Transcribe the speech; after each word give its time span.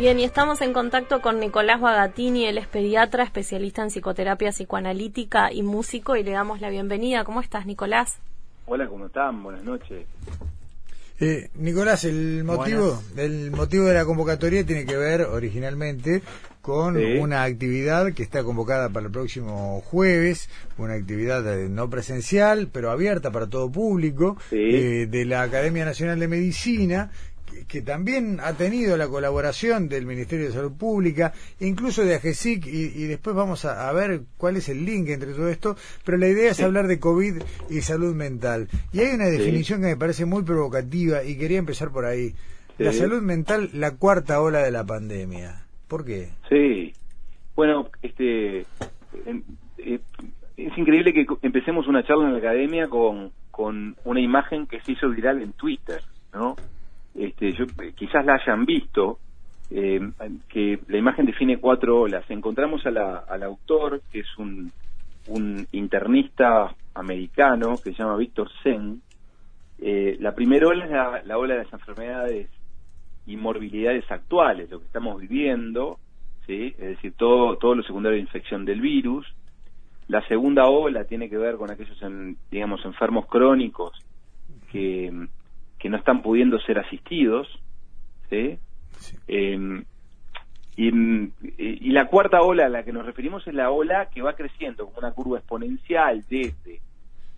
Bien, 0.00 0.18
y 0.18 0.24
estamos 0.24 0.62
en 0.62 0.72
contacto 0.72 1.20
con 1.20 1.40
Nicolás 1.40 1.78
Bagatini, 1.78 2.46
él 2.46 2.56
es 2.56 2.66
pediatra, 2.66 3.22
especialista 3.22 3.82
en 3.82 3.90
psicoterapia 3.90 4.48
psicoanalítica 4.48 5.52
y 5.52 5.62
músico, 5.62 6.16
y 6.16 6.22
le 6.22 6.30
damos 6.30 6.62
la 6.62 6.70
bienvenida. 6.70 7.22
¿Cómo 7.22 7.42
estás, 7.42 7.66
Nicolás? 7.66 8.18
Hola, 8.64 8.88
¿cómo 8.88 9.04
están? 9.04 9.42
Buenas 9.42 9.62
noches. 9.62 10.06
Eh, 11.20 11.50
Nicolás, 11.56 12.04
el 12.04 12.44
motivo, 12.44 12.98
el 13.18 13.50
motivo 13.50 13.84
de 13.84 13.92
la 13.92 14.06
convocatoria 14.06 14.64
tiene 14.64 14.86
que 14.86 14.96
ver 14.96 15.20
originalmente 15.20 16.22
con 16.62 16.96
una 16.96 17.42
actividad 17.42 18.14
que 18.14 18.22
está 18.22 18.42
convocada 18.42 18.88
para 18.88 19.06
el 19.06 19.12
próximo 19.12 19.82
jueves, 19.82 20.48
una 20.78 20.94
actividad 20.94 21.46
eh, 21.46 21.68
no 21.68 21.90
presencial, 21.90 22.68
pero 22.72 22.90
abierta 22.90 23.30
para 23.30 23.48
todo 23.48 23.70
público, 23.70 24.38
eh, 24.50 25.06
de 25.10 25.24
la 25.26 25.42
Academia 25.42 25.84
Nacional 25.84 26.18
de 26.18 26.28
Medicina, 26.28 27.10
que 27.70 27.82
también 27.82 28.40
ha 28.40 28.54
tenido 28.54 28.96
la 28.96 29.06
colaboración 29.06 29.88
del 29.88 30.04
Ministerio 30.04 30.46
de 30.46 30.52
Salud 30.52 30.72
Pública, 30.76 31.32
incluso 31.60 32.04
de 32.04 32.16
AGESIC, 32.16 32.66
y, 32.66 33.04
después 33.04 33.36
vamos 33.36 33.64
a, 33.64 33.92
ver 33.92 34.22
cuál 34.36 34.56
es 34.56 34.68
el 34.68 34.84
link 34.84 35.08
entre 35.08 35.34
todo 35.34 35.48
esto, 35.48 35.76
pero 36.04 36.18
la 36.18 36.26
idea 36.26 36.50
es 36.50 36.60
hablar 36.60 36.88
de 36.88 36.98
COVID 36.98 37.36
y 37.70 37.80
salud 37.82 38.12
mental. 38.12 38.66
Y 38.92 39.00
hay 39.00 39.14
una 39.14 39.26
definición 39.26 39.82
que 39.82 39.86
me 39.86 39.96
parece 39.96 40.24
muy 40.24 40.42
provocativa 40.42 41.22
y 41.22 41.38
quería 41.38 41.58
empezar 41.58 41.92
por 41.92 42.06
ahí. 42.06 42.34
La 42.78 42.92
salud 42.92 43.22
mental, 43.22 43.70
la 43.72 43.92
cuarta 43.92 44.40
ola 44.40 44.62
de 44.62 44.72
la 44.72 44.84
pandemia. 44.84 45.66
¿Por 45.86 46.04
qué? 46.04 46.30
Sí. 46.48 46.92
Bueno, 47.54 47.88
este 48.02 48.60
eh, 48.60 50.00
es 50.56 50.78
increíble 50.78 51.12
que 51.12 51.26
empecemos 51.42 51.86
una 51.86 52.02
charla 52.02 52.26
en 52.26 52.32
la 52.32 52.38
academia 52.38 52.88
con, 52.88 53.30
con 53.52 53.96
una 54.04 54.20
imagen 54.20 54.66
que 54.66 54.80
se 54.80 54.92
hizo 54.92 55.08
viral 55.10 55.40
en 55.42 55.52
Twitter, 55.52 56.00
¿no? 56.32 56.56
Este, 57.14 57.52
yo, 57.52 57.66
quizás 57.94 58.24
la 58.24 58.34
hayan 58.34 58.64
visto, 58.64 59.18
eh, 59.70 60.00
que 60.48 60.80
la 60.88 60.98
imagen 60.98 61.26
define 61.26 61.58
cuatro 61.58 62.00
olas. 62.00 62.28
Encontramos 62.30 62.84
a 62.86 62.90
la, 62.90 63.18
al 63.18 63.42
autor, 63.42 64.02
que 64.10 64.20
es 64.20 64.38
un, 64.38 64.72
un 65.28 65.66
internista 65.72 66.74
americano, 66.94 67.76
que 67.76 67.92
se 67.92 67.98
llama 67.98 68.16
Víctor 68.16 68.50
Zen. 68.62 69.00
Eh, 69.78 70.16
la 70.20 70.34
primera 70.34 70.68
ola 70.68 70.84
es 70.84 70.90
la, 70.90 71.22
la, 71.24 71.38
ola 71.38 71.54
de 71.54 71.64
las 71.64 71.72
enfermedades 71.72 72.48
y 73.26 73.36
morbilidades 73.36 74.10
actuales, 74.10 74.70
lo 74.70 74.80
que 74.80 74.86
estamos 74.86 75.20
viviendo, 75.20 75.98
¿sí? 76.46 76.74
es 76.78 76.88
decir, 76.96 77.12
todo, 77.16 77.56
todo 77.56 77.74
lo 77.74 77.82
secundario 77.82 78.16
de 78.16 78.22
infección 78.22 78.64
del 78.64 78.80
virus. 78.80 79.26
La 80.08 80.26
segunda 80.26 80.66
ola 80.66 81.04
tiene 81.04 81.30
que 81.30 81.38
ver 81.38 81.56
con 81.56 81.70
aquellos, 81.70 81.96
digamos, 82.50 82.84
enfermos 82.84 83.26
crónicos 83.26 83.92
que 84.72 85.28
que 85.80 85.88
no 85.88 85.96
están 85.96 86.22
pudiendo 86.22 86.60
ser 86.60 86.78
asistidos, 86.78 87.48
¿sí? 88.28 88.58
Em, 89.26 89.82
y, 90.76 91.90
la 91.90 92.06
cuarta 92.06 92.42
ola 92.42 92.66
a 92.66 92.68
la 92.68 92.84
que 92.84 92.92
nos 92.92 93.04
referimos 93.04 93.46
es 93.46 93.54
la 93.54 93.70
ola 93.70 94.08
que 94.10 94.22
va 94.22 94.34
creciendo 94.34 94.86
como 94.86 94.98
una 94.98 95.12
curva 95.12 95.38
exponencial 95.38 96.24
desde 96.28 96.80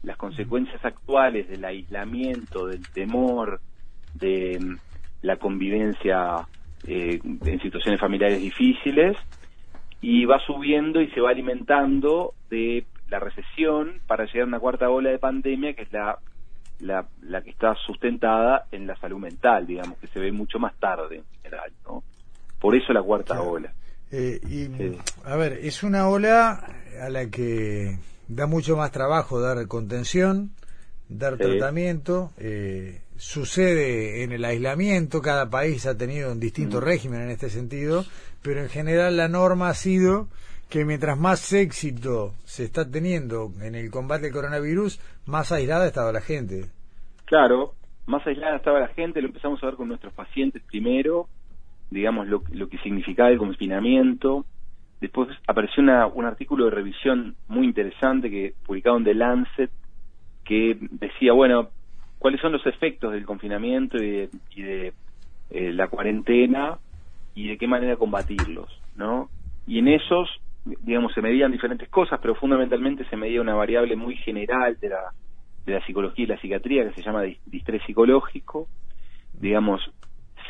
las 0.02 0.16
consecuencias 0.16 0.84
actuales 0.84 1.48
del 1.48 1.64
aislamiento, 1.64 2.66
del 2.66 2.86
temor, 2.91 3.60
de 4.14 4.56
em, 4.56 4.78
la 5.22 5.36
convivencia 5.36 6.47
eh, 6.86 7.20
en 7.22 7.60
situaciones 7.60 8.00
familiares 8.00 8.41
difíciles, 8.41 9.16
y 10.00 10.25
va 10.25 10.41
subiendo 10.41 11.00
y 11.00 11.08
se 11.10 11.20
va 11.20 11.31
alimentando 11.31 12.34
de 12.50 12.84
la 13.08 13.20
recesión 13.20 14.00
para 14.08 14.25
llegar 14.25 14.42
a 14.42 14.47
una 14.47 14.60
cuarta 14.60 14.91
ola 14.91 15.10
de 15.10 15.19
pandemia, 15.19 15.75
que 15.75 15.82
es 15.82 15.92
la 15.92 16.19
la, 16.82 17.06
la 17.22 17.43
que 17.43 17.50
está 17.50 17.75
sustentada 17.87 18.66
en 18.72 18.87
la 18.87 18.97
salud 18.97 19.19
mental, 19.19 19.66
digamos, 19.66 19.98
que 19.98 20.09
se 20.09 20.19
ve 20.19 20.32
mucho 20.32 20.59
más 20.59 20.75
tarde 20.78 21.16
en 21.16 21.25
general, 21.43 21.72
¿no? 21.87 22.03
Por 22.60 22.76
eso 22.76 22.93
la 22.93 23.03
cuarta 23.03 23.41
ola. 23.41 23.72
Eh, 24.10 24.41
y, 24.48 24.69
A 25.25 25.37
ver, 25.37 25.54
es 25.62 25.82
una 25.82 26.09
ola 26.09 26.65
a 27.00 27.09
la 27.09 27.31
que 27.31 27.98
da 28.28 28.47
mucho 28.47 28.76
más 28.76 28.93
trabajo 28.93 29.41
dar 29.41 29.66
contención, 29.69 30.53
dar 31.09 31.37
tratamiento, 31.37 32.32
eh, 32.37 33.00
sucede 33.16 34.22
en 34.22 34.32
el 34.32 34.44
aislamiento, 34.44 35.22
cada 35.22 35.49
país 35.49 35.87
ha 35.87 35.97
tenido 35.97 36.32
un 36.32 36.41
distinto 36.41 36.81
mm. 36.81 36.84
régimen 36.84 37.22
en 37.22 37.31
este 37.31 37.49
sentido, 37.49 38.04
pero 38.43 38.60
en 38.60 38.69
general 38.69 39.16
la 39.16 39.28
norma 39.28 39.70
ha 39.70 39.75
sido 39.75 40.28
que 40.72 40.86
mientras 40.86 41.18
más 41.18 41.52
éxito 41.52 42.32
se 42.44 42.64
está 42.64 42.90
teniendo 42.90 43.50
en 43.60 43.74
el 43.74 43.90
combate 43.90 44.28
al 44.28 44.32
coronavirus, 44.32 44.98
más 45.26 45.52
aislada 45.52 45.86
estaba 45.86 46.12
la 46.12 46.22
gente. 46.22 46.70
Claro, 47.26 47.74
más 48.06 48.26
aislada 48.26 48.56
estaba 48.56 48.80
la 48.80 48.88
gente, 48.88 49.20
lo 49.20 49.28
empezamos 49.28 49.62
a 49.62 49.66
ver 49.66 49.74
con 49.74 49.88
nuestros 49.88 50.14
pacientes 50.14 50.62
primero, 50.62 51.28
digamos 51.90 52.26
lo, 52.26 52.42
lo 52.52 52.70
que 52.70 52.78
significaba 52.78 53.28
el 53.28 53.36
confinamiento. 53.36 54.46
Después 54.98 55.28
apareció 55.46 55.82
una, 55.82 56.06
un 56.06 56.24
artículo 56.24 56.64
de 56.64 56.70
revisión 56.70 57.36
muy 57.48 57.66
interesante 57.66 58.30
que 58.30 58.54
publicado 58.64 58.96
en 58.96 59.04
The 59.04 59.14
Lancet 59.14 59.70
que 60.42 60.78
decía, 60.80 61.34
bueno, 61.34 61.68
cuáles 62.18 62.40
son 62.40 62.52
los 62.52 62.64
efectos 62.64 63.12
del 63.12 63.26
confinamiento 63.26 63.98
y 63.98 64.62
de, 64.62 64.94
eh, 65.50 65.72
la 65.74 65.88
cuarentena 65.88 66.78
y 67.34 67.48
de 67.48 67.58
qué 67.58 67.66
manera 67.66 67.96
combatirlos, 67.96 68.70
¿no? 68.96 69.28
Y 69.66 69.78
en 69.78 69.88
esos 69.88 70.30
digamos, 70.64 71.12
se 71.12 71.22
medían 71.22 71.52
diferentes 71.52 71.88
cosas, 71.88 72.20
pero 72.20 72.34
fundamentalmente 72.34 73.04
se 73.06 73.16
medía 73.16 73.40
una 73.40 73.54
variable 73.54 73.96
muy 73.96 74.16
general 74.16 74.78
de 74.80 74.90
la, 74.90 75.12
de 75.66 75.72
la 75.74 75.86
psicología 75.86 76.24
y 76.24 76.28
la 76.28 76.40
psiquiatría 76.40 76.88
que 76.88 76.94
se 76.94 77.02
llama 77.02 77.22
distrés 77.46 77.82
psicológico, 77.84 78.68
digamos, 79.32 79.80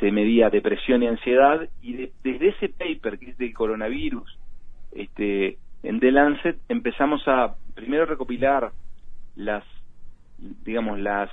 se 0.00 0.10
medía 0.10 0.50
depresión 0.50 1.02
y 1.02 1.06
ansiedad, 1.06 1.68
y 1.80 2.10
desde 2.22 2.48
ese 2.48 2.68
paper 2.68 3.18
que 3.18 3.30
es 3.30 3.38
del 3.38 3.54
coronavirus, 3.54 4.38
este, 4.92 5.58
en 5.82 6.00
The 6.00 6.12
Lancet 6.12 6.58
empezamos 6.68 7.22
a 7.26 7.54
primero 7.74 8.04
recopilar 8.04 8.72
las, 9.36 9.64
digamos, 10.38 10.98
las, 10.98 11.30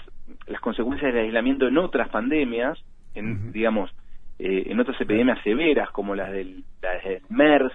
las 0.48 0.62
consecuencias 0.62 1.14
del 1.14 1.26
aislamiento 1.26 1.68
en 1.68 1.78
otras 1.78 2.10
pandemias, 2.10 2.78
en, 3.16 3.52
digamos, 3.52 3.92
eh, 4.38 4.64
en 4.68 4.80
otras 4.80 5.00
epidemias 5.02 5.40
severas 5.44 5.90
como 5.92 6.16
las 6.16 6.32
del, 6.32 6.64
las 6.82 7.04
del 7.04 7.22
MERS, 7.30 7.74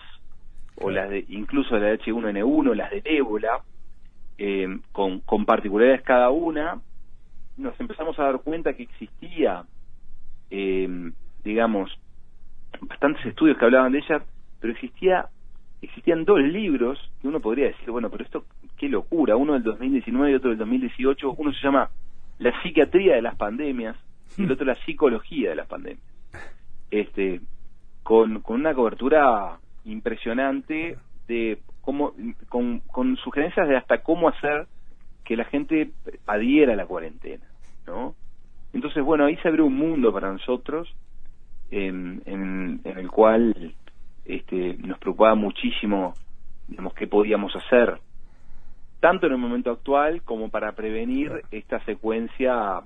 o 0.77 0.91
las 0.91 1.09
de, 1.11 1.25
incluso 1.29 1.79
las 1.79 1.83
de 1.83 2.01
H1N1, 2.01 2.75
las 2.75 2.91
de 2.91 3.03
ébola, 3.05 3.63
eh, 4.39 4.79
con, 4.93 5.21
con 5.21 5.45
particularidades 5.45 6.03
cada 6.03 6.31
una, 6.31 6.81
nos 7.57 7.79
empezamos 7.79 8.19
a 8.19 8.25
dar 8.25 8.41
cuenta 8.41 8.75
que 8.75 8.85
existía, 8.85 9.65
eh, 10.51 11.13
digamos, 11.45 11.91
bastantes 12.81 13.25
estudios 13.27 13.57
que 13.57 13.65
hablaban 13.65 13.93
de 13.93 13.99
ellas, 13.99 14.23
pero 14.61 14.73
existía 14.73 15.29
existían 15.85 16.25
dos 16.25 16.41
libros 16.41 16.99
que 17.21 17.29
uno 17.29 17.41
podría 17.41 17.67
decir, 17.67 17.91
bueno, 17.91 18.11
pero 18.11 18.25
esto, 18.25 18.45
qué 18.77 18.89
locura, 18.89 19.37
uno 19.37 19.53
del 19.53 19.63
2019 19.63 20.33
y 20.33 20.35
otro 20.35 20.51
del 20.51 20.59
2018, 20.59 21.35
uno 21.37 21.53
se 21.53 21.61
llama 21.61 21.91
La 22.39 22.63
psiquiatría 22.63 23.17
de 23.17 23.23
las 23.23 23.37
pandemias 23.37 23.97
y 24.37 24.45
el 24.45 24.53
otro 24.53 24.65
La 24.65 24.75
psicología 24.87 25.51
de 25.51 25.57
las 25.57 25.67
pandemias. 25.67 26.03
Este, 26.91 27.41
con, 28.05 28.41
con 28.41 28.61
una 28.61 28.73
cobertura 28.73 29.59
impresionante 29.85 30.99
de 31.29 31.59
cómo, 31.81 32.13
con, 32.49 32.81
con 32.81 33.17
sugerencias 33.17 33.69
de 33.69 33.77
hasta 33.77 34.03
cómo 34.03 34.29
hacer 34.29 34.67
que 35.25 35.37
la 35.37 35.45
gente 35.45 35.91
adhiera 36.27 36.75
a 36.75 36.77
la 36.77 36.87
cuarentena, 36.87 37.45
¿no? 37.87 38.15
Entonces, 38.73 39.03
bueno, 39.03 39.25
ahí 39.25 39.37
se 39.37 39.49
abrió 39.49 39.67
un 39.67 39.77
mundo 39.77 40.13
para 40.13 40.33
nosotros 40.33 40.95
en, 41.71 42.23
en, 42.27 42.81
el 42.85 43.11
cual 43.11 43.75
este, 44.25 44.77
nos 44.79 44.99
preocupaba 44.99 45.35
muchísimo, 45.35 46.15
digamos, 46.69 46.93
qué 46.95 47.07
podíamos 47.07 47.55
hacer, 47.57 47.99
tanto 49.01 49.27
en 49.27 49.33
el 49.33 49.39
momento 49.39 49.71
actual 49.71 50.23
como 50.23 50.51
para 50.51 50.73
prevenir 50.73 51.43
esta 51.51 51.83
secuencia, 51.85 52.81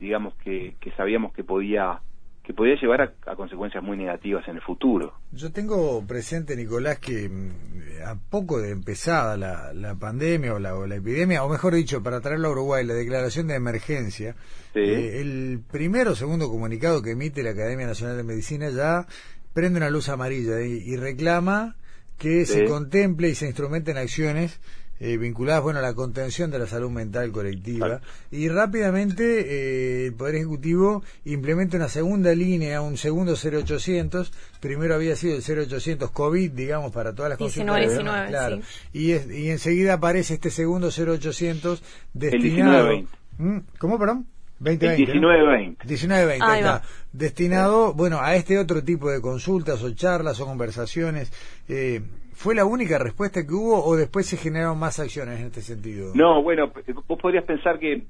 digamos, 0.00 0.34
que, 0.36 0.76
que 0.80 0.90
sabíamos 0.92 1.32
que 1.32 1.44
podía 1.44 2.00
que 2.42 2.52
podía 2.52 2.74
llevar 2.74 3.14
a, 3.26 3.36
consecuencias 3.36 3.82
muy 3.82 3.96
negativas 3.96 4.46
en 4.48 4.56
el 4.56 4.62
futuro. 4.62 5.14
Yo 5.30 5.52
tengo 5.52 6.04
presente, 6.06 6.56
Nicolás, 6.56 6.98
que 6.98 7.28
mm, 7.28 8.02
a 8.04 8.16
poco 8.16 8.60
de 8.60 8.70
empezada 8.70 9.36
la, 9.36 9.72
la 9.72 9.94
pandemia 9.94 10.54
o 10.54 10.58
la, 10.58 10.74
o 10.74 10.86
la, 10.86 10.96
epidemia, 10.96 11.44
o 11.44 11.48
mejor 11.48 11.74
dicho, 11.74 12.02
para 12.02 12.20
traerlo 12.20 12.48
a 12.48 12.52
Uruguay, 12.52 12.84
la 12.84 12.94
declaración 12.94 13.46
de 13.46 13.54
emergencia, 13.54 14.34
eh, 14.74 15.20
el 15.20 15.60
primero 15.70 16.12
o 16.12 16.16
segundo 16.16 16.48
comunicado 16.48 17.00
que 17.00 17.12
emite 17.12 17.42
la 17.42 17.50
Academia 17.50 17.86
Nacional 17.86 18.16
de 18.16 18.24
Medicina 18.24 18.70
ya 18.70 19.06
prende 19.52 19.78
una 19.78 19.90
luz 19.90 20.08
amarilla 20.08 20.60
y, 20.62 20.96
reclama 20.96 21.76
que 22.18 22.46
se 22.46 22.64
contemple 22.64 23.28
y 23.28 23.34
se 23.34 23.46
instrumenten 23.46 23.98
acciones 23.98 24.60
eh, 25.04 25.16
vinculadas 25.16 25.64
bueno 25.64 25.80
a 25.80 25.82
la 25.82 25.94
contención 25.94 26.52
de 26.52 26.60
la 26.60 26.66
salud 26.66 26.90
mental 26.90 27.32
colectiva. 27.32 28.00
Y 28.30 28.48
rápidamente 28.48 29.40
eh, 29.40 30.06
el 30.06 30.14
poder 30.14 30.36
ejecutivo 30.36 31.02
implementa 31.24 31.76
una 31.76 31.88
segunda 31.88 32.32
línea 32.34 32.80
un 32.80 32.96
segundo 32.96 33.34
0800 33.34 34.32
primero 34.60 34.94
había 34.94 35.16
sido 35.16 35.34
el 35.34 35.42
0800 35.42 36.08
covid 36.12 36.52
digamos 36.52 36.92
para 36.92 37.12
todas 37.12 37.30
las 37.30 37.38
consultas 37.38 37.98
claro. 38.28 38.60
y, 38.92 39.10
y 39.10 39.50
enseguida 39.50 39.94
aparece 39.94 40.34
este 40.34 40.50
segundo 40.50 40.90
0800 40.90 41.82
destinado 42.12 42.90
¿Mm? 43.38 43.58
¿Cómo, 43.78 43.98
perdón? 43.98 44.26
2020, 44.60 45.12
19-20. 45.12 45.76
19-20, 45.78 46.82
Destinado, 47.12 47.92
bueno, 47.94 48.20
a 48.20 48.36
este 48.36 48.58
otro 48.58 48.84
tipo 48.84 49.10
de 49.10 49.20
consultas 49.20 49.82
o 49.82 49.92
charlas 49.92 50.38
o 50.40 50.46
conversaciones. 50.46 51.32
Eh, 51.68 52.02
¿Fue 52.34 52.54
la 52.54 52.64
única 52.64 52.98
respuesta 52.98 53.46
que 53.46 53.52
hubo 53.52 53.84
o 53.84 53.96
después 53.96 54.26
se 54.26 54.36
generaron 54.36 54.78
más 54.78 54.98
acciones 54.98 55.40
en 55.40 55.46
este 55.46 55.60
sentido? 55.60 56.12
No, 56.14 56.42
bueno, 56.42 56.72
vos 57.06 57.18
podrías 57.20 57.44
pensar 57.44 57.78
que 57.78 58.02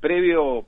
previo, 0.00 0.66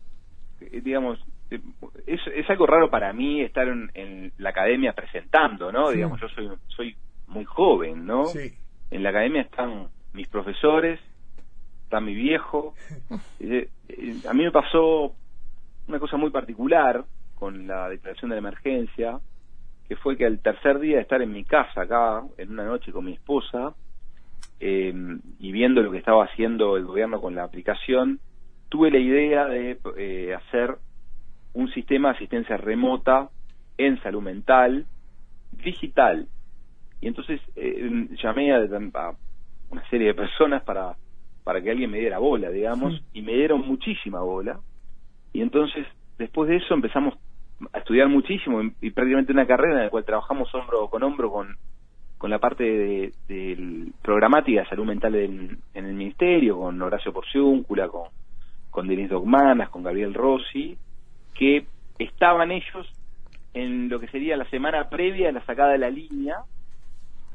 eh, 0.61 0.81
digamos, 0.83 1.19
eh, 1.51 1.61
es, 2.07 2.21
es, 2.35 2.49
algo 2.49 2.67
raro 2.67 2.91
para 2.91 3.13
mí 3.13 3.43
estar 3.43 3.67
en, 3.69 4.33
la 4.39 4.51
academia 4.51 4.93
presentando, 4.93 5.73
¿no? 5.73 5.91
Digamos, 5.91 6.21
yo 6.21 6.29
soy, 6.29 6.49
soy 6.69 6.97
muy 7.27 7.45
joven, 7.45 8.07
¿no? 8.07 8.27
Sí. 8.27 8.53
En 8.91 9.03
la 9.03 9.11
academia 9.11 9.43
están 9.43 9.89
mis 10.13 10.29
profesores, 10.29 11.01
está 11.85 12.01
mi 12.01 12.15
viejo. 12.15 12.75
Eh, 13.43 13.69
a 14.29 14.35
mí 14.35 14.45
me 14.45 14.53
pasó 14.53 15.15
una 15.89 15.99
cosa 15.99 16.17
muy 16.17 16.31
particular 16.31 17.05
con 17.35 17.67
la 17.67 17.89
declaración 17.89 18.29
de 18.29 18.37
la 18.37 18.39
emergencia, 18.39 19.19
que 19.91 19.97
fue 19.97 20.17
que 20.17 20.25
al 20.25 20.39
tercer 20.39 20.79
día 20.79 20.99
de 20.99 21.03
estar 21.03 21.21
en 21.21 21.33
mi 21.33 21.43
casa 21.43 21.83
acá, 21.83 22.23
en 22.39 22.53
una 22.53 22.65
noche 22.65 22.93
con 22.93 23.05
mi 23.05 23.15
esposa, 23.15 23.75
eh, 24.61 24.95
y 25.41 25.51
viendo 25.51 25.83
lo 25.83 25.91
que 25.91 25.99
estaba 25.99 26.27
haciendo 26.27 26.77
el 26.77 26.85
gobierno 26.85 27.21
con 27.21 27.35
la 27.35 27.43
aplicación, 27.43 28.21
tuve 28.69 28.93
la 28.93 28.99
idea 28.99 29.47
de 29.47 29.81
eh, 29.97 30.33
hacer 30.33 30.77
un 31.55 31.73
sistema 31.73 32.11
de 32.11 32.15
asistencia 32.19 32.57
remota 32.57 33.31
en 33.79 34.01
salud 34.01 34.23
mental, 34.23 34.87
digital. 35.51 36.29
Y 37.01 37.09
entonces 37.09 37.41
eh, 37.57 38.11
llamé 38.23 38.53
a, 38.53 38.59
a, 38.59 39.15
una 39.71 39.89
serie 39.91 40.07
de 40.07 40.15
personas 40.15 40.63
para, 40.63 40.95
para 41.43 41.61
que 41.61 41.69
alguien 41.73 41.91
me 41.91 41.99
diera 41.99 42.19
bola, 42.19 42.49
digamos, 42.51 43.03
y 43.13 43.23
me 43.23 43.33
dieron 43.33 43.67
muchísima 43.67 44.21
bola. 44.21 44.61
Y 45.33 45.43
entonces, 45.43 45.85
después 46.17 46.49
de 46.49 46.59
eso, 46.59 46.75
empezamos 46.75 47.19
a 47.73 47.79
estudiar 47.79 48.09
muchísimo 48.09 48.63
y, 48.81 48.91
prácticamente 48.91 49.33
una 49.33 49.47
carrera 49.47 49.77
en 49.77 49.85
la 49.85 49.91
cual 49.91 50.05
trabajamos 50.05 50.53
hombro 50.55 50.89
con 50.89 51.03
hombro 51.03 51.31
con, 51.31 51.57
con 52.19 52.31
la 52.31 52.39
parte 52.39 52.65
de, 52.65 53.13
de 53.29 53.93
programática 54.03 54.69
salud 54.69 54.85
mental 54.85 55.15
en, 55.15 55.59
el 55.75 55.95
ministerio, 55.95 56.59
con 56.59 56.81
Horacio 56.81 57.13
Porciúncula, 57.13 57.89
con, 57.89 58.09
con 58.71 58.89
Denis 58.89 59.11
Dogmanas, 59.11 59.69
con 59.71 59.83
Gabriel 59.83 60.15
Rossi, 60.15 60.77
que 61.35 61.67
estaban 61.99 62.51
ellos 62.51 62.93
en 63.53 63.89
lo 63.89 63.99
que 64.01 64.09
sería 64.09 64.37
la 64.37 64.49
semana 64.51 64.89
previa 64.89 65.29
a 65.29 65.33
la 65.33 65.45
sacada 65.45 65.73
de 65.73 65.79
la 65.79 65.91
línea, 65.91 66.39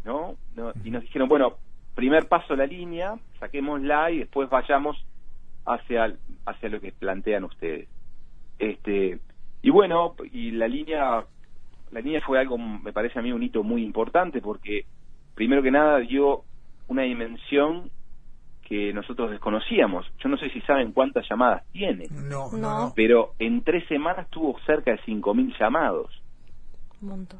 ¿no? 0.03 0.35
Y 0.83 0.91
nos 0.91 1.03
dijeron, 1.03 1.27
bueno, 1.27 1.55
primer 1.95 2.27
paso 2.27 2.55
la 2.55 2.65
línea, 2.65 3.15
saquémosla 3.39 4.11
y 4.11 4.19
después 4.19 4.49
vayamos 4.49 5.03
hacia, 5.65 6.13
hacia 6.45 6.69
lo 6.69 6.79
que 6.79 6.91
plantean 6.91 7.43
ustedes. 7.43 7.87
Este, 8.59 9.19
y 9.65 9.71
bueno, 9.71 10.13
y 10.31 10.51
la 10.51 10.67
línea, 10.67 11.25
la 11.89 11.99
línea 11.99 12.21
fue 12.21 12.39
algo, 12.39 12.55
me 12.55 12.93
parece 12.93 13.17
a 13.17 13.23
mí, 13.23 13.31
un 13.31 13.41
hito 13.41 13.63
muy 13.63 13.81
importante 13.81 14.39
porque, 14.39 14.85
primero 15.33 15.63
que 15.63 15.71
nada, 15.71 15.97
dio 16.01 16.43
una 16.87 17.01
dimensión 17.01 17.89
que 18.61 18.93
nosotros 18.93 19.31
desconocíamos. 19.31 20.05
Yo 20.23 20.29
no 20.29 20.37
sé 20.37 20.51
si 20.51 20.61
saben 20.61 20.91
cuántas 20.91 21.27
llamadas 21.27 21.63
tiene. 21.71 22.05
No, 22.11 22.51
no. 22.51 22.93
Pero 22.95 23.31
en 23.39 23.63
tres 23.63 23.87
semanas 23.87 24.29
tuvo 24.29 24.55
cerca 24.67 24.91
de 24.91 24.99
5.000 24.99 25.57
llamados. 25.59 26.11
Un 27.01 27.09
montón. 27.09 27.39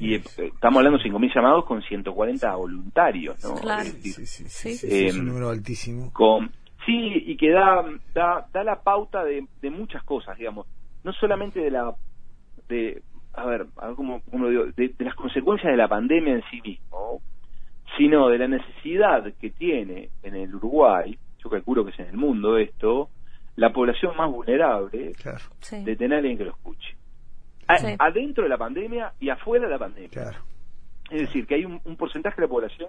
Y 0.00 0.14
eh, 0.14 0.22
estamos 0.36 0.78
hablando 0.78 0.98
de 0.98 1.04
5.000 1.04 1.32
llamados 1.32 1.64
con 1.64 1.80
140 1.80 2.56
voluntarios, 2.56 3.40
¿no? 3.44 3.54
Claro. 3.54 3.84
sí, 3.84 4.10
sí, 4.10 4.48
sí, 4.48 4.68
es 4.68 5.14
un 5.14 5.20
em, 5.20 5.26
número 5.28 5.50
altísimo. 5.50 6.12
Con, 6.12 6.50
sí, 6.84 7.22
y 7.24 7.36
que 7.36 7.50
da, 7.50 7.84
da, 8.12 8.48
da 8.52 8.64
la 8.64 8.82
pauta 8.82 9.22
de, 9.22 9.46
de 9.62 9.70
muchas 9.70 10.02
cosas, 10.02 10.36
digamos 10.36 10.66
no 11.04 11.12
solamente 11.12 11.60
de 11.60 11.70
la 11.70 11.94
de 12.68 13.02
a 13.34 13.46
ver, 13.46 13.66
a 13.76 13.88
ver 13.88 13.96
cómo, 13.96 14.22
digo, 14.48 14.66
de, 14.76 14.94
las 14.98 15.14
consecuencias 15.14 15.70
de 15.70 15.76
la 15.76 15.88
pandemia 15.88 16.34
en 16.34 16.42
sí 16.50 16.60
mismo, 16.60 17.20
sino 17.96 18.28
de 18.28 18.38
la 18.38 18.48
necesidad 18.48 19.24
que 19.40 19.50
tiene 19.50 20.10
en 20.22 20.34
el 20.34 20.54
Uruguay, 20.54 21.18
yo 21.42 21.50
calculo 21.50 21.84
que 21.84 21.90
es 21.90 21.98
en 21.98 22.06
el 22.06 22.16
mundo 22.16 22.56
esto, 22.56 23.10
la 23.56 23.72
población 23.72 24.16
más 24.16 24.30
vulnerable 24.30 25.12
de 25.70 25.96
tener 25.96 26.18
alguien 26.18 26.38
que 26.38 26.44
lo 26.44 26.50
escuche. 26.50 26.96
Adentro 27.66 28.44
de 28.44 28.50
la 28.50 28.58
pandemia 28.58 29.12
y 29.20 29.30
afuera 29.30 29.66
de 29.66 29.70
la 29.72 29.78
pandemia. 29.78 30.32
Es 31.10 31.20
decir, 31.20 31.46
que 31.46 31.56
hay 31.56 31.64
un, 31.64 31.96
porcentaje 31.96 32.36
de 32.36 32.42
la 32.42 32.48
población 32.48 32.88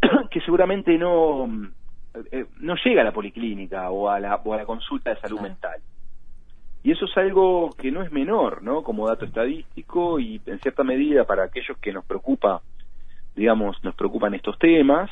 que 0.30 0.40
seguramente 0.40 0.96
no, 0.96 1.48
eh, 2.30 2.46
no 2.60 2.74
llega 2.84 3.02
a 3.02 3.04
la 3.04 3.12
policlínica 3.12 3.90
o 3.90 4.08
a 4.08 4.18
la, 4.20 4.36
o 4.36 4.54
a 4.54 4.56
la 4.56 4.64
consulta 4.64 5.10
de 5.10 5.20
salud 5.20 5.40
mental. 5.40 5.80
Y 6.86 6.92
eso 6.92 7.06
es 7.06 7.16
algo 7.16 7.70
que 7.76 7.90
no 7.90 8.04
es 8.04 8.12
menor, 8.12 8.62
¿no? 8.62 8.84
Como 8.84 9.08
dato 9.08 9.24
estadístico 9.24 10.20
y 10.20 10.40
en 10.46 10.60
cierta 10.60 10.84
medida 10.84 11.24
para 11.24 11.42
aquellos 11.42 11.76
que 11.78 11.92
nos 11.92 12.04
preocupa, 12.04 12.62
digamos, 13.34 13.82
nos 13.82 13.96
preocupan 13.96 14.34
estos 14.34 14.56
temas 14.56 15.10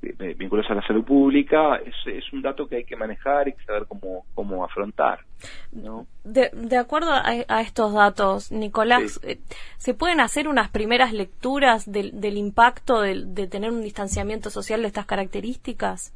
eh, 0.00 0.14
eh, 0.16 0.34
vinculados 0.38 0.70
a 0.70 0.74
la 0.74 0.86
salud 0.86 1.02
pública, 1.02 1.74
es, 1.84 1.96
es, 2.06 2.32
un 2.32 2.40
dato 2.40 2.68
que 2.68 2.76
hay 2.76 2.84
que 2.84 2.94
manejar 2.94 3.48
y 3.48 3.54
que 3.54 3.64
saber 3.64 3.86
cómo, 3.88 4.26
cómo 4.32 4.64
afrontar. 4.64 5.24
¿no? 5.72 6.06
De, 6.22 6.50
de 6.52 6.76
acuerdo 6.76 7.10
a, 7.12 7.60
estos 7.62 7.92
datos, 7.94 8.52
Nicolás, 8.52 9.18
eh, 9.24 9.40
¿se 9.78 9.94
pueden 9.94 10.20
hacer 10.20 10.46
unas 10.46 10.70
primeras 10.70 11.12
lecturas 11.12 11.90
del, 11.90 12.20
del 12.20 12.36
impacto 12.36 13.00
de, 13.00 13.24
de, 13.26 13.48
tener 13.48 13.72
un 13.72 13.82
distanciamiento 13.82 14.50
social 14.50 14.82
de 14.82 14.86
estas 14.86 15.06
características? 15.06 16.14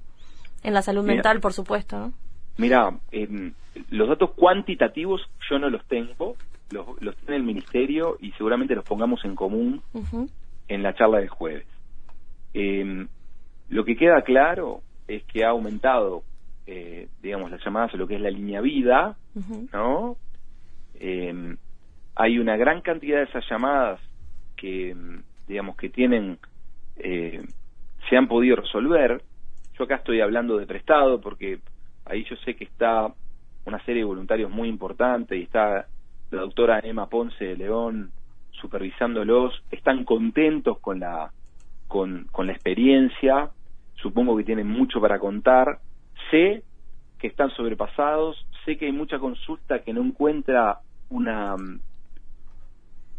En 0.63 0.75
la 0.75 0.83
salud 0.83 1.05
mental, 1.05 1.41
por 1.41 1.53
supuesto, 1.53 1.99
¿no? 1.99 2.13
Mira, 2.57 2.97
los 3.91 4.09
datos 4.09 4.31
cuantitativos 4.33 5.23
yo 5.51 5.59
no 5.59 5.71
los 5.71 5.85
tengo, 5.87 6.37
los, 6.71 7.17
tiene 7.19 7.37
el 7.37 7.43
Ministerio 7.43 8.17
y 8.21 8.33
seguramente 8.33 8.75
los 8.75 8.85
pongamos 8.85 9.25
en 9.25 9.35
común 9.35 9.83
en 10.69 10.83
la 10.83 10.95
charla 10.95 11.19
del 11.19 11.29
jueves. 11.29 11.67
Em, 12.55 13.09
lo 13.69 13.85
que 13.85 13.97
queda 13.97 14.23
claro 14.23 14.81
es 15.07 15.23
que 15.25 15.45
ha 15.45 15.51
aumentado, 15.51 16.23
eh, 16.67 17.09
digamos, 17.23 17.51
las 17.51 17.65
llamadas 17.65 17.95
a 17.95 17.97
lo 17.97 18.07
que 18.07 18.17
es 18.17 18.21
la 18.21 18.31
línea 18.31 18.61
vida, 18.61 19.17
¿no? 19.73 20.17
Em, 20.99 21.57
hay 22.15 22.39
una 22.39 22.57
gran 22.57 22.81
cantidad 22.81 23.19
de 23.19 23.25
esas 23.25 23.45
llamadas 23.49 24.01
que, 24.57 24.97
digamos, 25.47 25.77
que 25.77 25.91
tienen, 25.91 26.39
eh, 26.97 27.43
se 28.09 28.17
han 28.17 28.27
podido 28.27 28.57
resolver. 28.57 29.23
Yo 29.79 29.85
acá 29.85 29.97
estoy 29.97 30.21
hablando 30.21 30.57
de 30.57 30.67
prestado 30.67 31.21
porque 31.21 31.59
ahí 32.07 32.25
yo 32.25 32.37
sé 32.37 32.57
que 32.57 32.65
está 32.65 33.13
una 33.67 33.85
serie 33.85 34.03
de 34.03 34.07
voluntarios 34.07 34.51
muy 34.51 34.69
importante 34.69 35.37
y 35.37 35.43
está 35.43 35.87
la 36.31 36.41
doctora 36.41 36.81
Emma 36.81 37.09
Ponce 37.09 37.45
de 37.45 37.57
León 37.57 38.11
supervisándolos, 38.53 39.63
están 39.71 40.05
contentos 40.05 40.79
con 40.79 41.01
la 41.01 41.31
con, 41.89 42.27
con 42.33 42.47
la 42.47 42.53
experiencia, 42.53 43.51
supongo 43.95 44.37
que 44.37 44.45
tienen 44.45 44.69
mucho 44.69 45.01
para 45.01 45.19
contar, 45.19 45.79
sé 46.31 46.65
que 47.19 47.29
están 47.29 47.51
sobrepasados, 47.51 48.45
sé 48.65 48.77
que 48.77 48.87
hay 48.87 48.93
mucha 48.93 49.19
consulta 49.19 49.81
que 49.83 49.93
no 49.93 50.03
encuentra 50.03 50.79
una 51.11 51.55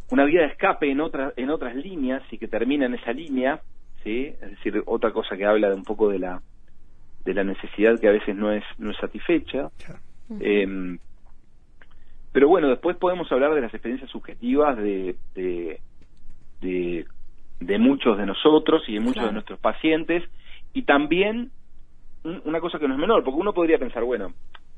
una 0.09 0.25
vía 0.25 0.41
de 0.41 0.47
escape 0.47 0.89
en 0.89 1.01
otras 1.01 1.33
en 1.37 1.49
otras 1.49 1.75
líneas 1.75 2.23
y 2.31 2.37
que 2.37 2.47
termina 2.47 2.85
en 2.85 2.95
esa 2.95 3.13
línea, 3.13 3.61
sí, 4.03 4.25
es 4.27 4.51
decir, 4.51 4.81
otra 4.85 5.11
cosa 5.11 5.37
que 5.37 5.45
habla 5.45 5.69
de 5.69 5.75
un 5.75 5.83
poco 5.83 6.09
de 6.09 6.19
la 6.19 6.41
de 7.23 7.33
la 7.33 7.43
necesidad 7.43 7.99
que 7.99 8.07
a 8.07 8.11
veces 8.11 8.35
no 8.35 8.51
es 8.51 8.63
no 8.77 8.91
es 8.91 8.97
satisfecha. 8.97 9.69
Em, 10.39 10.99
pero 12.31 12.47
bueno, 12.49 12.67
después 12.67 12.97
podemos 12.97 13.31
hablar 13.31 13.53
de 13.55 13.61
las 13.61 13.73
experiencias 13.73 14.11
subjetivas 14.11 14.77
de, 14.77 15.15
de, 15.33 15.79
de, 17.59 17.77
muchos 17.79 18.17
de 18.17 18.25
nosotros 18.25 18.83
y 18.87 18.93
de 18.93 18.99
muchos 18.99 19.25
de 19.25 19.31
nuestros 19.31 19.59
pacientes 19.59 20.23
y 20.73 20.83
también 20.83 21.51
una 22.23 22.59
cosa 22.59 22.77
que 22.77 22.87
no 22.87 22.93
es 22.93 22.99
menor, 22.99 23.23
porque 23.23 23.39
uno 23.39 23.53
podría 23.53 23.79
pensar, 23.79 24.03
bueno, 24.03 24.33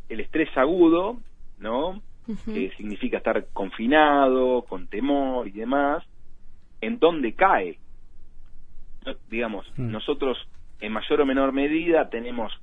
el 0.07 0.19
estrés 0.19 0.55
agudo, 0.57 1.17
¿no? 1.57 2.01
que 2.45 2.71
significa 2.77 3.17
estar 3.17 3.47
confinado, 3.53 4.61
con 4.63 4.87
temor 4.87 5.47
y 5.47 5.51
demás, 5.51 6.05
¿en 6.79 6.99
dónde 6.99 7.33
cae? 7.33 7.79
Digamos, 9.29 9.65
mm. 9.77 9.91
nosotros 9.91 10.37
en 10.79 10.93
mayor 10.93 11.21
o 11.21 11.25
menor 11.25 11.51
medida 11.51 12.09
tenemos 12.09 12.53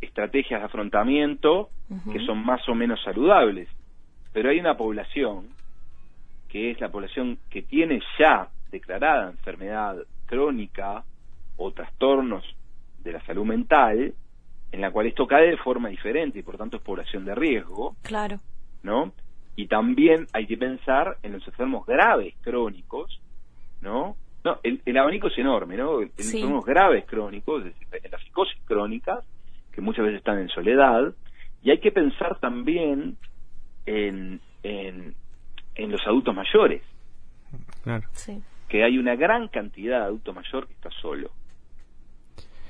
estrategias 0.00 0.60
de 0.60 0.66
afrontamiento 0.66 1.70
que 2.12 2.24
son 2.26 2.44
más 2.44 2.68
o 2.68 2.74
menos 2.74 3.02
saludables, 3.02 3.68
pero 4.32 4.50
hay 4.50 4.58
una 4.58 4.76
población 4.76 5.48
que 6.48 6.70
es 6.70 6.80
la 6.80 6.88
población 6.88 7.38
que 7.50 7.62
tiene 7.62 8.00
ya 8.18 8.48
declarada 8.70 9.30
enfermedad 9.30 9.96
crónica 10.26 11.04
o 11.56 11.72
trastornos 11.72 12.44
de 13.02 13.12
la 13.12 13.24
salud 13.24 13.44
mental, 13.44 14.14
en 14.72 14.80
la 14.80 14.90
cual 14.90 15.06
esto 15.06 15.26
cae 15.26 15.50
de 15.50 15.56
forma 15.56 15.88
diferente 15.88 16.38
y 16.38 16.42
por 16.42 16.56
tanto 16.56 16.76
es 16.76 16.82
población 16.82 17.24
de 17.24 17.34
riesgo. 17.34 17.96
Claro. 18.02 18.40
¿No? 18.82 19.12
Y 19.56 19.66
también 19.68 20.26
hay 20.32 20.46
que 20.46 20.56
pensar 20.56 21.18
en 21.22 21.32
los 21.32 21.46
enfermos 21.46 21.86
graves 21.86 22.34
crónicos, 22.42 23.20
¿no? 23.80 24.16
No, 24.42 24.58
el, 24.62 24.98
abanico 24.98 25.28
es 25.28 25.38
enorme, 25.38 25.76
¿no? 25.76 26.02
En 26.02 26.12
enfermos 26.18 26.64
graves 26.64 27.04
crónicos, 27.06 27.64
es 27.64 27.72
decir, 27.72 27.88
en 28.02 28.10
la 28.10 28.18
psicosis 28.18 28.60
crónica, 28.64 29.20
que 29.74 29.80
muchas 29.80 30.04
veces 30.04 30.18
están 30.18 30.38
en 30.38 30.48
soledad, 30.48 31.14
y 31.62 31.70
hay 31.70 31.78
que 31.78 31.90
pensar 31.90 32.38
también 32.40 33.16
en, 33.86 34.40
en, 34.62 35.14
en 35.74 35.90
los 35.90 36.06
adultos 36.06 36.34
mayores. 36.34 36.82
Claro. 37.82 38.04
Sí. 38.12 38.42
Que 38.68 38.84
hay 38.84 38.98
una 38.98 39.16
gran 39.16 39.48
cantidad 39.48 40.00
de 40.00 40.04
adulto 40.04 40.32
mayor 40.32 40.66
que 40.66 40.74
está 40.74 40.90
solo 40.90 41.30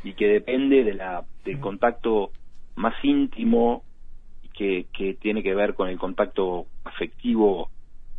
y 0.03 0.13
que 0.13 0.27
depende 0.29 0.85
de 0.85 0.95
la, 0.95 1.25
del 1.45 1.61
contacto 1.61 2.31
más 2.77 2.95
íntimo 3.03 3.85
que, 4.53 4.87
que 4.93 5.15
tiene 5.15 5.43
que 5.43 5.55
ver 5.55 5.75
con 5.75 5.89
el 5.89 5.99
contacto 5.99 6.67
afectivo, 6.85 7.71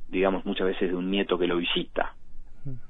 digamos, 0.10 0.46
muchas 0.46 0.68
veces 0.68 0.89
de 0.89 0.96
un 0.96 1.12
nieto 1.12 1.38
que 1.38 1.48
lo 1.48 1.58
visita, 1.58 2.15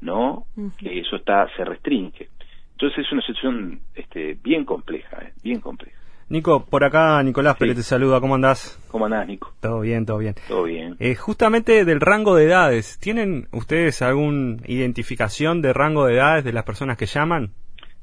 ¿no? 0.02 0.46
Que 0.78 1.00
eso 1.00 1.18
está 1.18 1.48
se 1.56 1.66
restringe. 1.66 2.30
Entonces 2.76 3.06
es 3.06 3.12
una 3.12 3.22
situación 3.22 3.80
este, 3.96 4.38
bien 4.44 4.66
compleja, 4.66 5.18
¿eh? 5.24 5.34
bien 5.44 5.60
compleja. 5.60 5.98
Nico, 6.28 6.66
por 6.66 6.84
acá 6.84 7.22
Nicolás 7.22 7.56
Pérez 7.56 7.76
te 7.76 7.84
saluda, 7.84 8.20
¿cómo 8.20 8.36
andás? 8.36 8.80
¿Cómo 8.90 9.06
andás, 9.06 9.28
Nico? 9.28 9.54
Todo 9.62 9.82
bien, 9.82 10.06
todo 10.06 10.18
bien. 10.18 10.34
Todo 10.48 10.64
bien. 10.64 10.96
Eh, 11.00 11.16
justamente 11.16 11.86
del 11.86 12.02
rango 12.02 12.36
de 12.36 12.46
edades, 12.46 12.98
¿tienen 13.00 13.48
ustedes 13.52 14.02
alguna 14.02 14.58
identificación 14.66 15.62
de 15.62 15.72
rango 15.72 16.06
de 16.06 16.16
edades 16.16 16.44
de 16.44 16.54
las 16.54 16.64
personas 16.64 16.98
que 16.98 17.06
llaman? 17.06 17.52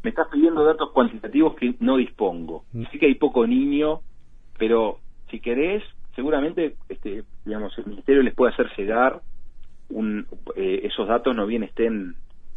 me 0.02 0.10
estás 0.10 0.28
pidiendo 0.28 0.64
datos 0.64 0.90
cuantitativos 0.92 1.54
que 1.56 1.74
no 1.80 1.96
dispongo. 1.96 2.64
Mm. 2.72 2.84
Sí 2.90 2.98
que 2.98 3.06
hay 3.06 3.14
poco 3.14 3.46
niño, 3.46 4.00
pero 4.58 4.98
si 5.30 5.40
querés, 5.40 5.82
seguramente, 6.14 6.76
este, 6.88 7.24
digamos, 7.44 7.76
el 7.78 7.86
ministerio 7.86 8.22
les 8.22 8.34
puede 8.34 8.52
hacer 8.52 8.68
llegar 8.76 9.20
un, 9.90 10.26
eh, 10.56 10.80
esos 10.84 11.06
datos 11.06 11.34
no 11.36 11.46
bien 11.46 11.62
estén, 11.62 12.16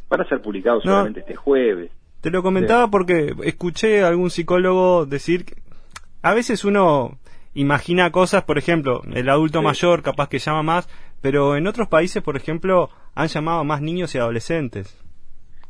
van 0.10 0.22
a 0.22 0.30
ser 0.30 0.42
publicados 0.42 0.84
solamente 0.84 1.20
este 1.22 1.36
jueves. 1.36 1.92
Te 2.26 2.32
lo 2.32 2.42
comentaba 2.42 2.88
porque 2.90 3.36
escuché 3.44 4.04
a 4.04 4.08
algún 4.08 4.32
psicólogo 4.32 5.06
decir 5.06 5.46
que 5.46 5.62
a 6.24 6.34
veces 6.34 6.66
uno 6.66 7.20
imagina 7.54 8.10
cosas, 8.10 8.46
por 8.46 8.58
ejemplo, 8.58 9.04
el 9.14 9.30
adulto 9.30 9.62
mayor 9.62 10.02
capaz 10.02 10.28
que 10.28 10.40
llama 10.40 10.64
más, 10.64 10.90
pero 11.22 11.56
en 11.56 11.68
otros 11.68 11.88
países, 11.88 12.24
por 12.24 12.36
ejemplo, 12.36 12.90
han 13.14 13.28
llamado 13.28 13.64
más 13.64 13.80
niños 13.80 14.16
y 14.16 14.18
adolescentes. 14.18 15.00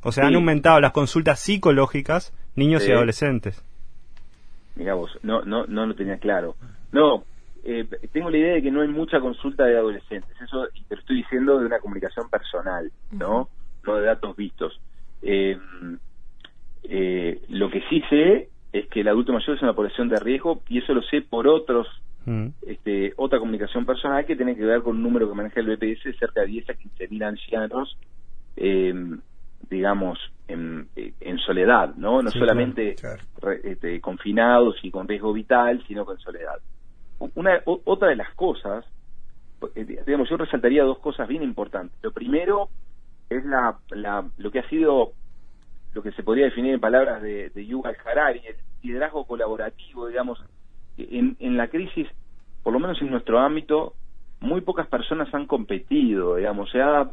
O 0.01 0.13
sea, 0.13 0.27
han 0.27 0.35
aumentado 0.35 0.79
las 0.79 0.93
consultas 0.93 1.41
psicológicas 1.41 2.31
niños 2.55 2.87
y 2.87 2.93
adolescentes. 2.93 3.61
Mira 4.77 4.93
vos, 4.93 5.11
no, 5.23 5.41
no, 5.41 5.65
no 5.65 5.85
lo 5.85 5.93
tenía 5.93 6.19
claro. 6.19 6.55
No, 6.93 7.25
eh, 7.65 7.85
tengo 8.13 8.29
la 8.29 8.37
idea 8.37 8.53
de 8.53 8.61
que 8.61 8.71
no 8.71 8.79
hay 8.79 8.87
mucha 8.87 9.19
consulta 9.19 9.65
de 9.65 9.77
adolescentes. 9.77 10.31
Eso 10.39 10.67
te 10.87 10.95
lo 10.95 11.01
estoy 11.01 11.17
diciendo 11.17 11.59
de 11.59 11.65
una 11.65 11.79
comunicación 11.79 12.29
personal, 12.29 12.89
¿no? 13.11 13.49
No 13.85 13.95
de 13.97 14.05
datos 14.05 14.37
vistos. 14.37 14.79
Eh, 15.21 15.59
eh, 16.89 17.41
lo 17.49 17.69
que 17.69 17.81
sí 17.89 18.01
sé 18.09 18.49
es 18.73 18.87
que 18.87 19.01
el 19.01 19.07
adulto 19.07 19.33
mayor 19.33 19.55
es 19.55 19.61
una 19.61 19.73
población 19.73 20.09
de 20.09 20.19
riesgo 20.19 20.61
y 20.67 20.79
eso 20.79 20.93
lo 20.93 21.01
sé 21.03 21.21
por 21.21 21.47
otros 21.47 21.87
este, 22.65 23.13
otra 23.17 23.37
comunicación 23.37 23.85
personal 23.85 24.25
que 24.25 24.35
tiene 24.35 24.55
que 24.55 24.65
ver 24.65 24.81
con 24.81 24.95
un 24.95 25.03
número 25.03 25.29
que 25.29 25.35
maneja 25.35 25.59
el 25.59 25.67
BPS, 25.67 26.17
cerca 26.17 26.41
de 26.41 26.47
10 26.47 26.69
a 26.71 26.73
15 26.73 27.07
mil 27.09 27.21
ancianos 27.21 27.95
eh, 28.57 28.93
digamos, 29.69 30.19
en, 30.47 30.87
en 30.95 31.37
soledad, 31.39 31.95
¿no? 31.95 32.21
No 32.21 32.31
solamente 32.31 32.95
este, 33.63 34.01
confinados 34.01 34.75
y 34.83 34.91
con 34.91 35.07
riesgo 35.07 35.33
vital, 35.33 35.83
sino 35.87 36.05
con 36.05 36.19
soledad. 36.19 36.59
Una, 37.35 37.61
otra 37.65 38.09
de 38.09 38.15
las 38.15 38.33
cosas, 38.35 38.85
eh, 39.75 39.85
digamos, 40.05 40.29
yo 40.29 40.37
resaltaría 40.37 40.83
dos 40.83 40.99
cosas 40.99 41.27
bien 41.27 41.43
importantes. 41.43 41.97
Lo 42.03 42.11
primero 42.11 42.69
es 43.29 43.43
la, 43.45 43.77
la, 43.89 44.25
lo 44.37 44.51
que 44.51 44.59
ha 44.59 44.69
sido, 44.69 45.13
lo 45.95 46.03
que 46.03 46.11
se 46.11 46.23
podría 46.23 46.45
definir 46.45 46.73
en 46.73 46.79
palabras 46.81 47.21
de, 47.21 47.49
de 47.49 47.65
Yuval 47.65 47.95
Harari, 48.05 48.41
el 48.45 48.55
liderazgo 48.83 49.25
colaborativo, 49.25 50.07
digamos, 50.07 50.43
en, 50.97 51.37
en 51.39 51.57
la 51.57 51.69
crisis, 51.69 52.07
por 52.63 52.73
lo 52.73 52.79
menos 52.79 53.01
en 53.01 53.09
nuestro 53.09 53.39
ámbito, 53.39 53.93
muy 54.41 54.59
pocas 54.59 54.87
personas 54.87 55.33
han 55.33 55.47
competido, 55.47 56.35
digamos, 56.35 56.69
se 56.69 56.81
ha 56.81 57.09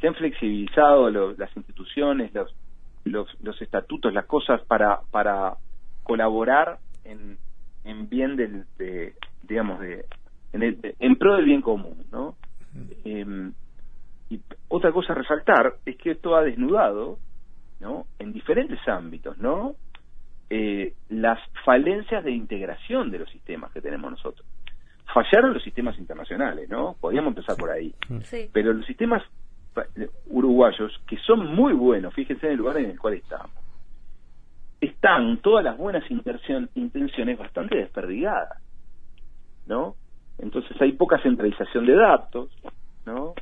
se 0.00 0.08
han 0.08 0.14
flexibilizado 0.14 1.10
las 1.10 1.54
instituciones, 1.56 2.32
los, 3.04 3.28
los, 3.42 3.60
estatutos, 3.60 4.14
las 4.14 4.24
cosas 4.24 4.62
para, 4.62 5.00
para 5.10 5.56
colaborar 6.02 6.78
en, 7.04 7.36
en 7.84 8.08
bien 8.08 8.36
del, 8.36 8.64
de, 8.78 9.12
digamos, 9.42 9.80
de, 9.80 10.06
en, 10.54 10.80
en 10.98 11.16
pro 11.16 11.36
del 11.36 11.44
bien 11.44 11.60
común, 11.60 12.06
¿no? 12.10 12.34
Em, 13.04 13.52
y 14.30 14.40
otra 14.68 14.90
cosa 14.92 15.12
a 15.12 15.16
resaltar 15.16 15.74
es 15.84 15.98
que 15.98 16.12
esto 16.12 16.34
ha 16.34 16.42
desnudado, 16.42 17.18
¿no? 17.80 18.06
En 18.18 18.32
diferentes 18.32 18.78
ámbitos, 18.86 19.38
¿no? 19.38 19.74
Eh, 20.48 20.94
las 21.08 21.38
falencias 21.64 22.24
de 22.24 22.32
integración 22.32 23.10
de 23.10 23.20
los 23.20 23.30
sistemas 23.30 23.72
que 23.72 23.80
tenemos 23.80 24.10
nosotros. 24.10 24.46
Fallaron 25.12 25.54
los 25.54 25.62
sistemas 25.62 25.98
internacionales, 25.98 26.68
¿no? 26.68 26.96
Podríamos 27.00 27.30
empezar 27.30 27.56
por 27.56 27.70
ahí. 27.70 27.94
Pero 28.52 28.72
los 28.72 28.86
sistemas 28.86 29.22
uruguayos 30.28 31.00
que 31.06 31.16
son 31.18 31.54
muy 31.54 31.72
buenos, 31.72 32.12
fíjense 32.14 32.46
en 32.46 32.52
el 32.52 32.58
lugar 32.58 32.78
en 32.78 32.90
el 32.90 32.98
cual 32.98 33.14
estamos. 33.14 33.56
Están 34.80 35.38
todas 35.38 35.64
las 35.64 35.76
buenas 35.76 36.04
intenciones 36.10 37.38
bastante 37.38 37.76
desperdigadas, 37.76 38.62
¿no? 39.66 39.94
Entonces 40.38 40.80
hay 40.80 40.92
poca 40.92 41.22
centralización 41.22 41.86
de 41.86 41.94
datos, 41.94 42.50
¿no? 43.04 43.34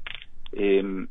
Em, 0.53 1.07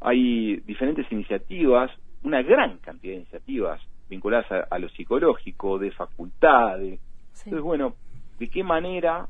hay 0.00 0.56
diferentes 0.60 1.10
iniciativas, 1.10 1.90
una 2.24 2.42
gran 2.42 2.78
cantidad 2.78 3.12
de 3.12 3.20
iniciativas 3.20 3.80
vinculadas 4.08 4.66
a, 4.70 4.78
lo 4.78 4.88
psicológico, 4.90 5.78
de 5.78 5.90
facultades. 5.90 7.00
Entonces, 7.44 7.60
bueno, 7.62 7.94
¿de 8.38 8.48
qué 8.48 8.62
manera 8.62 9.26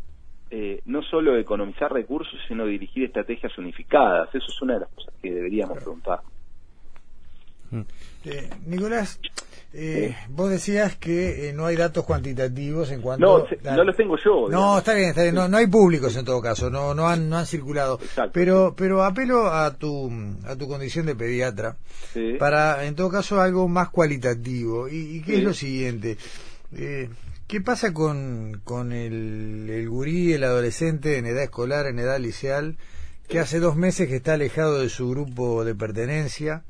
eh, 0.54 0.82
no 0.84 1.02
solo 1.02 1.38
economizar 1.38 1.90
recursos, 1.90 2.38
sino 2.46 2.66
dirigir 2.66 3.04
estrategias 3.04 3.56
unificadas. 3.56 4.28
Eso 4.34 4.44
es 4.46 4.60
una 4.60 4.74
de 4.74 4.80
las 4.80 4.90
cosas 4.90 5.14
que 5.22 5.32
deberíamos 5.32 5.78
preguntar. 5.78 6.20
Mm. 7.70 7.80
Eh, 8.26 8.50
Nicolás, 8.66 9.18
eh, 9.74 10.16
vos 10.28 10.50
decías 10.50 10.96
que 10.96 11.52
no 11.54 11.66
hay 11.66 11.76
datos 11.76 12.04
cuantitativos 12.04 12.90
en 12.90 13.00
cuanto... 13.00 13.46
No, 13.62 13.76
no 13.76 13.84
los 13.84 13.96
tengo 13.96 14.16
yo. 14.16 14.48
No, 14.48 14.78
está 14.78 14.94
bien, 14.94 15.10
está 15.10 15.22
bien. 15.22 15.34
No, 15.34 15.56
hay 15.56 15.66
públicos 15.66 16.14
en 16.16 16.24
todo 16.24 16.40
caso, 16.40 16.70
no, 16.70 16.94
no, 16.94 17.08
han, 17.08 17.28
no 17.28 17.38
han 17.38 17.46
circulado. 17.46 17.98
Pero, 18.32 18.74
pero 18.76 19.02
apelo 19.04 19.48
a 19.48 19.74
tu, 19.74 20.10
a 20.44 20.56
tu 20.56 20.68
condición 20.68 21.06
de 21.06 21.16
pediatra 21.16 21.76
para, 22.38 22.84
en 22.84 22.94
todo 22.94 23.08
caso, 23.10 23.40
algo 23.40 23.68
más 23.68 23.88
cualitativo. 23.90 24.88
¿Y, 24.88 25.16
y 25.16 25.22
qué 25.22 25.38
es 25.38 25.42
lo 25.42 25.54
siguiente? 25.54 26.18
Eh, 26.76 27.08
¿Qué 27.46 27.60
pasa 27.60 27.92
con, 27.92 28.62
con 28.64 28.92
el, 28.92 29.68
el 29.68 29.88
gurí, 29.88 30.32
el 30.32 30.44
adolescente 30.44 31.18
en 31.18 31.26
edad 31.26 31.42
escolar, 31.42 31.86
en 31.86 31.98
edad 31.98 32.18
liceal, 32.18 32.76
que 33.28 33.40
hace 33.40 33.60
dos 33.60 33.76
meses 33.76 34.08
que 34.08 34.16
está 34.16 34.34
alejado 34.34 34.80
de 34.80 34.88
su 34.88 35.10
grupo 35.10 35.64
de 35.64 35.74
pertenencia, 35.74 36.64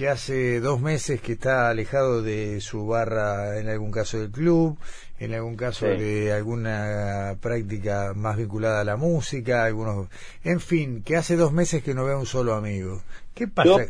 que 0.00 0.08
hace 0.08 0.60
dos 0.60 0.80
meses 0.80 1.20
que 1.20 1.32
está 1.32 1.68
alejado 1.68 2.22
de 2.22 2.62
su 2.62 2.86
barra, 2.86 3.60
en 3.60 3.68
algún 3.68 3.90
caso 3.90 4.18
del 4.18 4.30
club, 4.30 4.78
en 5.18 5.34
algún 5.34 5.56
caso 5.56 5.88
de 5.88 6.32
alguna 6.32 7.34
práctica 7.42 8.14
más 8.16 8.38
vinculada 8.38 8.80
a 8.80 8.84
la 8.84 8.96
música, 8.96 9.66
algunos, 9.66 10.08
en 10.42 10.58
fin, 10.60 11.02
que 11.04 11.16
hace 11.16 11.36
dos 11.36 11.52
meses 11.52 11.84
que 11.84 11.92
no 11.92 12.06
ve 12.06 12.14
a 12.14 12.16
un 12.16 12.24
solo 12.24 12.54
amigo. 12.54 13.02
¿Qué 13.34 13.46
pasa? 13.46 13.88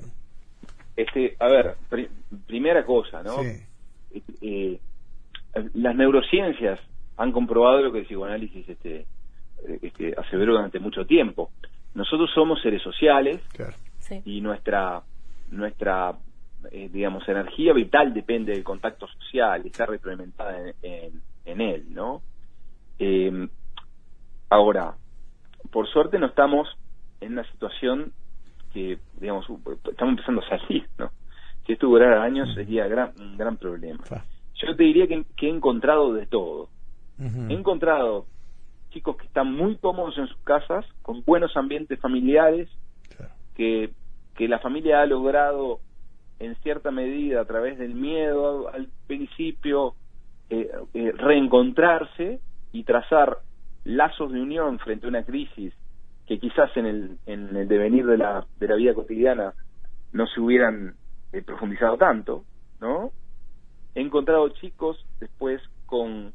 este, 0.96 1.36
a 1.38 1.46
ver, 1.46 1.76
primera 2.48 2.84
cosa, 2.84 3.22
¿no? 3.22 3.44
Sí. 3.44 4.20
Eh, 4.42 4.80
las 5.74 5.94
neurociencias 5.94 6.80
han 7.18 7.30
comprobado 7.30 7.82
lo 7.82 7.92
que 7.92 8.00
el 8.00 8.06
psicoanálisis 8.06 8.68
este, 8.68 9.06
este, 9.80 10.12
aseveró 10.18 10.54
durante 10.54 10.80
mucho 10.80 11.06
tiempo. 11.06 11.52
Nosotros 11.94 12.28
somos 12.34 12.60
seres 12.62 12.82
sociales 12.82 13.40
y 14.24 14.40
nuestra 14.40 15.04
nuestra 15.50 16.16
eh, 16.70 16.90
digamos 16.92 17.26
energía 17.28 17.72
vital 17.72 18.12
depende 18.12 18.52
del 18.52 18.64
contacto 18.64 19.06
social 19.06 19.62
y 19.64 19.68
está 19.68 19.86
retroalimentada 19.86 20.58
en, 20.82 21.22
en, 21.44 21.60
él, 21.60 21.86
¿no? 21.94 22.22
Eh, 22.98 23.48
ahora, 24.50 24.94
por 25.70 25.88
suerte 25.88 26.18
no 26.18 26.26
estamos 26.26 26.68
en 27.20 27.32
una 27.32 27.50
situación 27.50 28.12
que, 28.72 28.98
digamos, 29.18 29.46
estamos 29.90 30.12
empezando 30.12 30.42
a 30.42 30.48
salir, 30.48 30.86
¿no? 30.98 31.10
Si 31.66 31.72
esto 31.72 31.86
durara 31.86 32.22
años 32.22 32.52
sería 32.54 32.86
gran, 32.88 33.12
un 33.18 33.36
gran 33.36 33.56
problema. 33.56 34.04
Yo 34.54 34.76
te 34.76 34.82
diría 34.82 35.06
que, 35.06 35.46
he 35.46 35.48
encontrado 35.48 36.12
de 36.12 36.26
todo. 36.26 36.68
He 37.18 37.52
encontrado 37.52 38.26
chicos 38.90 39.16
que 39.16 39.26
están 39.26 39.52
muy 39.52 39.76
cómodos 39.76 40.16
en 40.18 40.26
sus 40.26 40.38
casas, 40.38 40.86
con 41.02 41.22
buenos 41.24 41.56
ambientes 41.56 41.98
familiares, 42.00 42.68
que, 43.54 43.90
que 44.40 44.48
la 44.48 44.58
familia 44.58 45.02
ha 45.02 45.06
logrado 45.06 45.80
en 46.38 46.54
cierta 46.62 46.90
medida 46.90 47.42
a 47.42 47.44
través 47.44 47.78
del 47.78 47.94
miedo 47.94 48.70
al 48.72 48.88
principio 49.06 49.92
eh, 50.48 50.70
eh, 50.94 51.12
reencontrarse 51.12 52.40
y 52.72 52.84
trazar 52.84 53.36
lazos 53.84 54.32
de 54.32 54.40
unión 54.40 54.78
frente 54.78 55.04
a 55.04 55.10
una 55.10 55.24
crisis 55.24 55.74
que 56.26 56.38
quizás 56.38 56.74
en 56.78 56.86
el, 56.86 57.18
en 57.26 57.54
el 57.54 57.68
devenir 57.68 58.06
de 58.06 58.16
la, 58.16 58.46
de 58.58 58.66
la 58.66 58.76
vida 58.76 58.94
cotidiana 58.94 59.52
no 60.14 60.26
se 60.26 60.40
hubieran 60.40 60.94
eh, 61.34 61.42
profundizado 61.42 61.98
tanto, 61.98 62.44
¿no? 62.80 63.10
He 63.94 64.00
encontrado 64.00 64.48
chicos 64.48 65.04
después 65.20 65.60
con, 65.84 66.32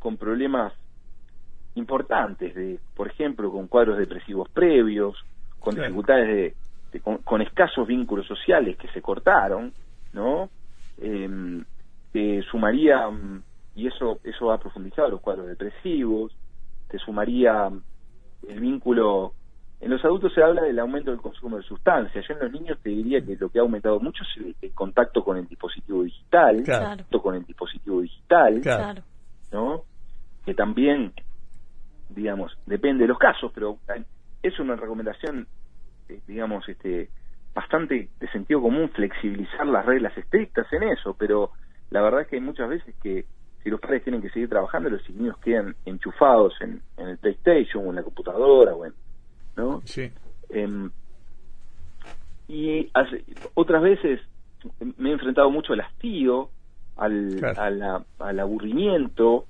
con 0.00 0.16
problemas 0.16 0.72
importantes, 1.76 2.56
de, 2.56 2.80
por 2.96 3.06
ejemplo, 3.06 3.52
con 3.52 3.68
cuadros 3.68 3.98
depresivos 3.98 4.48
previos, 4.48 5.16
con 5.60 5.76
dificultades 5.76 6.26
de, 6.26 6.65
con, 7.00 7.42
escasos 7.42 7.86
vínculos 7.86 8.26
sociales 8.26 8.76
que 8.76 8.88
se 8.88 9.02
cortaron, 9.02 9.72
¿no? 10.12 10.50
Eh, 10.98 12.42
sumaría, 12.50 13.10
y 13.74 13.86
eso, 13.86 14.20
eso 14.24 14.50
ha 14.50 14.58
profundizado 14.58 15.10
los 15.10 15.20
cuadros 15.20 15.46
depresivos, 15.46 16.34
te 16.88 16.98
sumaría 16.98 17.70
el 18.48 18.60
vínculo 18.60 19.34
en 19.80 19.90
los 19.90 20.02
adultos 20.04 20.32
se 20.32 20.42
habla 20.42 20.62
del 20.62 20.78
aumento 20.78 21.10
del 21.10 21.20
consumo 21.20 21.58
de 21.58 21.62
sustancias. 21.62 22.24
Yo 22.26 22.34
en 22.34 22.40
los 22.40 22.52
niños 22.52 22.78
te 22.82 22.88
diría 22.90 23.24
que 23.24 23.36
lo 23.36 23.50
que 23.50 23.58
ha 23.58 23.62
aumentado 23.62 24.00
mucho 24.00 24.22
es 24.24 24.54
el, 24.62 24.72
contacto 24.72 25.22
con 25.22 25.36
el 25.36 25.46
dispositivo 25.46 26.02
digital, 26.02 26.62
claro. 26.62 27.04
con 27.22 27.34
el 27.34 27.44
dispositivo 27.44 28.00
digital, 28.00 28.60
claro. 28.62 29.02
¿no? 29.52 29.82
Que 30.46 30.54
también, 30.54 31.12
digamos, 32.08 32.56
depende 32.64 33.02
de 33.02 33.08
los 33.08 33.18
casos, 33.18 33.52
pero 33.54 33.78
es 34.42 34.58
una 34.58 34.76
recomendación, 34.76 35.46
digamos, 36.26 36.68
este, 36.68 37.08
bastante 37.54 38.08
de 38.20 38.28
sentido 38.28 38.60
común 38.60 38.90
flexibilizar 38.90 39.66
las 39.66 39.86
reglas 39.86 40.16
estrictas 40.16 40.70
en 40.72 40.84
eso, 40.84 41.14
pero 41.18 41.50
la 41.90 42.02
verdad 42.02 42.22
es 42.22 42.28
que 42.28 42.36
hay 42.36 42.42
muchas 42.42 42.68
veces 42.68 42.94
que 43.02 43.24
si 43.62 43.70
los 43.70 43.80
padres 43.80 44.04
tienen 44.04 44.22
que 44.22 44.30
seguir 44.30 44.48
trabajando, 44.48 44.90
los 44.90 45.08
niños 45.10 45.36
quedan 45.38 45.74
enchufados 45.84 46.54
en, 46.60 46.80
en 46.96 47.08
el 47.08 47.18
PlayStation 47.18 47.86
o 47.86 47.90
en 47.90 47.96
la 47.96 48.02
computadora 48.02 48.74
o 48.74 48.84
en 48.86 48.92
¿no? 49.56 49.80
Sí. 49.84 50.12
Em, 50.50 50.90
y 52.48 52.90
otras 53.54 53.82
veces 53.82 54.20
me 54.98 55.10
he 55.10 55.12
enfrentado 55.12 55.50
mucho 55.50 55.72
al 55.72 55.80
hastío, 55.80 56.50
al, 56.96 57.40
al 58.18 58.40
aburrimiento, 58.40 59.46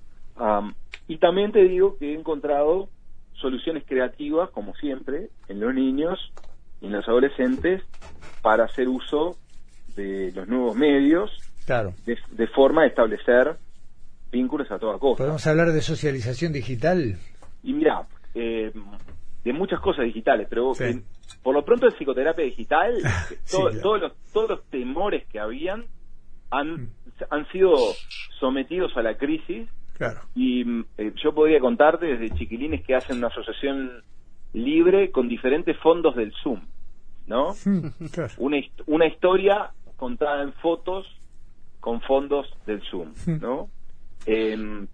y 1.09 1.19
también 1.19 1.53
te 1.53 1.65
digo 1.65 1.97
que 1.99 2.13
he 2.13 2.19
encontrado 2.19 2.89
soluciones 3.35 3.85
creativas, 3.87 4.51
como 4.51 4.75
siempre, 4.77 5.29
en 5.49 5.61
los 5.61 5.75
niños 5.75 6.33
en 6.87 6.93
los 6.93 7.09
adolescentes 7.09 7.83
para 8.43 8.64
hacer 8.64 8.88
uso 8.88 9.37
de 9.97 10.33
los 10.33 10.47
nuevos 10.49 10.76
medios 10.76 11.31
claro. 11.64 11.95
de, 12.05 12.47
forma 12.49 12.83
de 12.83 12.88
establecer 12.88 13.57
vínculos 14.31 14.71
a 14.71 14.78
toda 14.78 14.99
costa. 14.99 15.25
¿Podemos 15.25 15.47
hablar 15.47 15.73
de 15.73 15.81
socialización 15.81 16.52
digital? 16.52 17.16
Y 17.62 17.73
mira, 17.73 18.07
eh, 18.35 18.73
de 19.45 19.52
muchas 19.52 19.81
cosas 19.81 20.05
digitales, 20.05 20.47
pero 20.49 20.73
por 21.43 21.55
lo 21.55 21.64
pronto 21.64 21.87
en 21.87 21.93
psicoterapia 21.93 22.45
digital, 22.45 22.95
todos, 23.50 24.00
los, 24.00 24.12
todos 24.33 24.50
los 24.50 24.64
temores 24.64 25.26
que 25.28 25.40
habían 25.40 25.85
han, 26.50 26.73
mm. 26.73 26.90
han 27.31 27.49
sido 27.49 27.75
sometidos 28.38 28.97
a 28.97 29.02
la 29.02 29.16
crisis 29.16 29.69
y 30.35 30.64
mm, 30.64 30.85
eh, 30.99 31.12
yo 31.23 31.35
podría 31.35 31.61
contarte 31.61 32.07
desde 32.07 32.37
chiquilines 32.37 32.85
que 32.85 32.94
hacen 32.94 33.18
una 33.18 33.29
asociación 33.29 34.03
libre 34.53 35.11
con 35.11 35.29
diferentes 35.29 35.77
fondos 35.79 36.16
del 36.16 36.33
Zoom, 36.42 36.61
¿no? 37.27 37.55
Una, 38.39 38.59
una 38.87 39.07
historia 39.07 39.71
contada 39.97 40.43
en 40.43 40.53
fotos 40.55 41.07
con 41.81 42.01
fondos 42.01 42.47
del 42.67 42.83
Zoom, 42.91 43.12
¿no? 43.41 43.69
Em, 44.27 44.89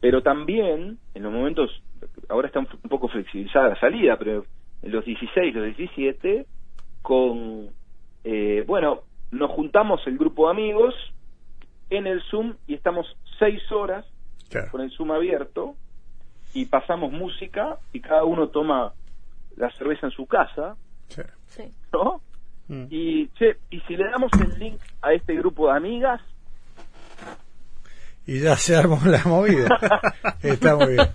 pero 0.00 0.22
también 0.22 0.98
en 1.14 1.22
los 1.22 1.32
momentos 1.32 1.82
ahora 2.28 2.48
está 2.48 2.60
un, 2.60 2.66
poco 2.66 3.08
flexibilizada 3.08 3.70
la 3.70 3.80
salida, 3.80 4.16
pero 4.18 4.44
en 4.82 4.92
los 4.92 5.04
16, 5.04 5.54
los 5.54 5.76
17, 5.76 6.46
con, 7.02 7.70
eh, 8.24 8.64
bueno, 8.66 9.00
nos 9.30 9.50
juntamos 9.50 10.06
el 10.06 10.18
grupo 10.18 10.46
de 10.46 10.52
amigos 10.52 10.94
en 11.90 12.06
el 12.06 12.22
Zoom 12.30 12.54
y 12.66 12.74
estamos 12.74 13.06
seis 13.38 13.60
horas 13.72 14.06
con 14.70 14.80
el 14.80 14.90
Zoom 14.90 15.10
abierto 15.12 15.74
y 16.54 16.66
pasamos 16.66 17.12
música 17.12 17.78
y 17.92 18.00
cada 18.00 18.24
uno 18.24 18.48
toma 18.48 18.92
la 19.56 19.70
cerveza 19.72 20.06
en 20.06 20.12
su 20.12 20.26
casa, 20.26 20.76
sí. 21.08 21.62
¿no? 21.92 22.20
Mm. 22.68 22.86
Y, 22.90 23.30
y 23.70 23.80
si 23.80 23.96
le 23.96 24.04
damos 24.10 24.30
el 24.40 24.58
link 24.58 24.80
a 25.02 25.12
este 25.12 25.34
grupo 25.36 25.68
de 25.70 25.76
amigas, 25.76 26.20
y 28.28 28.40
ya 28.40 28.56
se 28.56 28.76
armó 28.76 29.00
la 29.06 29.22
movida. 29.24 29.68
Está 30.42 30.76
muy 30.76 30.88
bien. 30.88 31.08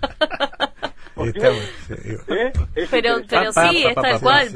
¿Eh? 1.16 2.52
Pero, 2.90 3.20
pero 3.28 3.52
sí, 3.52 3.84
es 3.86 3.94
tal 3.94 4.20
cual, 4.20 4.48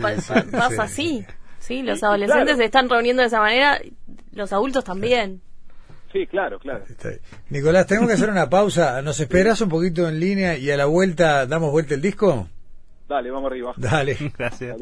pasa 0.50 0.82
así. 0.82 1.24
Sí, 1.60 1.82
los 1.82 2.02
adolescentes 2.02 2.56
se 2.56 2.64
están 2.64 2.88
reuniendo 2.88 3.22
de 3.22 3.28
esa 3.28 3.38
manera, 3.38 3.80
los 4.32 4.52
adultos 4.52 4.82
también. 4.82 5.40
Sí, 6.12 6.26
claro, 6.26 6.58
claro. 6.58 6.84
Nicolás, 7.50 7.86
tenemos 7.86 8.08
que 8.08 8.14
hacer 8.14 8.30
una 8.30 8.50
pausa. 8.50 9.02
¿Nos 9.02 9.20
esperas 9.20 9.60
un 9.60 9.68
poquito 9.68 10.08
en 10.08 10.18
línea 10.18 10.56
y 10.56 10.68
a 10.70 10.76
la 10.76 10.86
vuelta 10.86 11.46
damos 11.46 11.70
vuelta 11.70 11.94
el 11.94 12.00
disco? 12.00 12.48
Dale, 13.08 13.30
vamos 13.30 13.52
arriba. 13.52 13.72
Dale. 13.76 14.16
Gracias. 14.38 14.76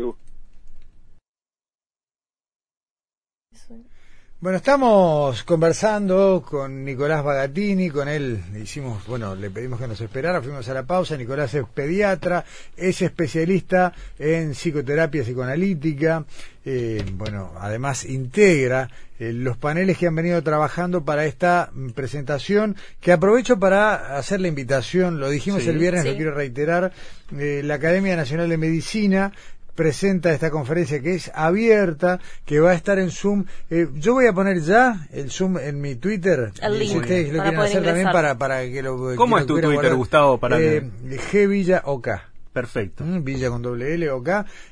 Bueno, 4.38 4.59
estamos 4.59 5.44
conversando 5.44 6.44
con 6.46 6.85
Nicolás 6.85 7.25
Bagatini, 7.25 7.88
con 7.88 8.07
él 8.07 8.38
hicimos, 8.62 9.07
bueno, 9.07 9.35
le 9.35 9.49
pedimos 9.49 9.81
que 9.81 9.88
nos 9.88 9.99
esperara, 9.99 10.42
fuimos 10.42 10.68
a 10.68 10.75
la 10.75 10.83
pausa, 10.83 11.16
Nicolás 11.16 11.55
es 11.55 11.64
pediatra, 11.72 12.44
es 12.77 13.01
especialista 13.01 13.94
en 14.18 14.51
psicoterapia 14.51 15.22
psicoanalítica, 15.22 16.27
eh, 16.66 17.03
bueno, 17.14 17.53
además 17.59 18.05
integra 18.05 18.90
eh, 19.18 19.33
los 19.33 19.57
paneles 19.57 19.96
que 19.96 20.07
han 20.07 20.14
venido 20.14 20.42
trabajando 20.42 21.03
para 21.03 21.25
esta 21.25 21.70
presentación, 21.94 22.77
que 23.01 23.12
aprovecho 23.12 23.59
para 23.59 24.18
hacer 24.18 24.42
la 24.42 24.49
invitación, 24.49 25.18
lo 25.18 25.31
dijimos 25.31 25.66
el 25.66 25.79
viernes, 25.79 26.05
lo 26.05 26.14
quiero 26.14 26.35
reiterar, 26.35 26.92
eh, 27.38 27.62
la 27.64 27.75
Academia 27.75 28.14
Nacional 28.14 28.51
de 28.51 28.59
Medicina 28.59 29.33
presenta 29.77 30.33
esta 30.33 30.51
conferencia 30.51 31.01
que 31.01 31.15
es 31.15 31.31
abierta, 31.35 32.19
que 32.45 32.59
va 32.59 32.73
a 32.73 32.75
estar 32.75 32.99
en 32.99 33.11
Zoom. 33.11 33.45
Eh, 33.71 33.89
yo 33.95 34.15
voy 34.15 34.27
a 34.27 34.33
poner 34.33 34.61
ya 34.61 35.07
el 35.12 35.31
Zoom 35.31 35.59
en 35.59 35.81
mi 35.81 35.95
Twitter. 35.95 36.53
El 36.61 36.79
link. 36.79 36.91
Si 36.91 36.99
ustedes 36.99 37.33
lo 37.33 37.43
quieren 37.43 37.61
hacer 37.61 37.85
también 37.85 38.11
para, 38.11 38.37
para 38.37 38.62
que 38.62 38.83
lo 38.83 39.15
¿Cómo 39.15 39.39
es 39.39 39.47
tu 39.47 39.61
Twitter, 39.61 39.95
Gustavo? 39.95 40.39
Para 40.39 40.61
eh, 40.61 40.83
G 41.31 41.49
Villa 41.49 41.83
OK. 41.85 42.09
Perfecto. 42.53 43.05
Mm, 43.05 43.23
Villa 43.23 43.51
con 43.51 43.61
doble 43.61 43.93
L 43.95 44.11
OK. 44.11 44.29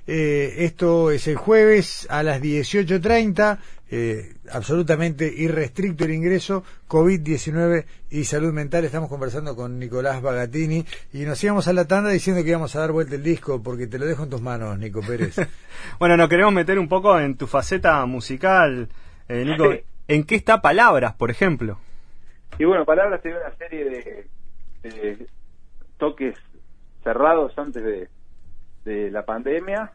Eh, 0.06 0.54
esto 0.60 1.10
es 1.10 1.28
el 1.28 1.36
jueves 1.36 2.06
a 2.08 2.22
las 2.22 2.40
18.30 2.40 3.58
eh, 3.96 4.34
absolutamente 4.50 5.32
irrestricto 5.32 6.04
el 6.04 6.10
ingreso, 6.10 6.64
COVID-19 6.88 7.84
y 8.10 8.24
salud 8.24 8.52
mental. 8.52 8.84
Estamos 8.84 9.08
conversando 9.08 9.54
con 9.54 9.78
Nicolás 9.78 10.20
Bagatini 10.20 10.84
y 11.12 11.24
nos 11.24 11.44
íbamos 11.44 11.68
a 11.68 11.72
la 11.72 11.86
tanda 11.86 12.10
diciendo 12.10 12.42
que 12.42 12.48
íbamos 12.48 12.74
a 12.74 12.80
dar 12.80 12.90
vuelta 12.90 13.14
el 13.14 13.22
disco 13.22 13.62
porque 13.62 13.86
te 13.86 14.00
lo 14.00 14.06
dejo 14.06 14.24
en 14.24 14.30
tus 14.30 14.42
manos, 14.42 14.76
Nico 14.80 15.00
Pérez. 15.00 15.36
bueno, 16.00 16.16
nos 16.16 16.28
queremos 16.28 16.52
meter 16.52 16.76
un 16.80 16.88
poco 16.88 17.20
en 17.20 17.36
tu 17.36 17.46
faceta 17.46 18.04
musical, 18.04 18.88
eh, 19.28 19.44
Nico. 19.44 19.72
¿En 20.08 20.24
qué 20.24 20.34
está 20.34 20.60
Palabras, 20.60 21.14
por 21.14 21.30
ejemplo? 21.30 21.78
Y 22.58 22.64
bueno, 22.64 22.84
Palabras 22.84 23.22
tiene 23.22 23.36
una 23.38 23.54
serie 23.54 24.26
de, 24.82 25.28
toques 25.98 26.34
cerrados 27.04 27.56
antes 27.56 27.84
de, 27.84 28.08
de 28.84 29.12
la 29.12 29.24
pandemia. 29.24 29.92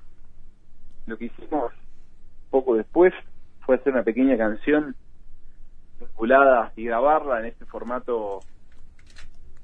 Lo 1.05 1.17
que 1.17 1.25
hicimos 1.25 1.73
poco 2.49 2.77
después 2.77 3.13
fue 3.69 3.75
hacer 3.75 3.93
una 3.93 4.01
pequeña 4.01 4.35
canción 4.35 4.95
vinculada 5.99 6.73
y 6.75 6.85
grabarla 6.85 7.39
en 7.41 7.45
este 7.45 7.65
formato 7.65 8.39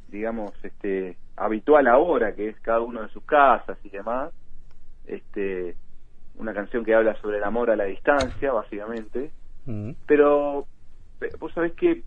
digamos 0.09 0.53
este 0.61 1.17
habitual 1.35 1.87
ahora 1.87 2.35
que 2.35 2.49
es 2.49 2.59
cada 2.59 2.81
uno 2.81 3.01
de 3.01 3.09
sus 3.09 3.23
casas 3.23 3.79
y 3.83 3.89
demás 3.89 4.31
este 5.07 5.75
una 6.35 6.53
canción 6.53 6.85
que 6.85 6.93
habla 6.93 7.19
sobre 7.19 7.37
el 7.37 7.43
amor 7.43 7.71
a 7.71 7.75
la 7.75 7.85
distancia 7.85 8.51
básicamente 8.51 9.31
mm. 9.65 9.93
pero 10.05 10.67
vos 11.39 11.51
sabés 11.55 11.73
que 11.73 12.03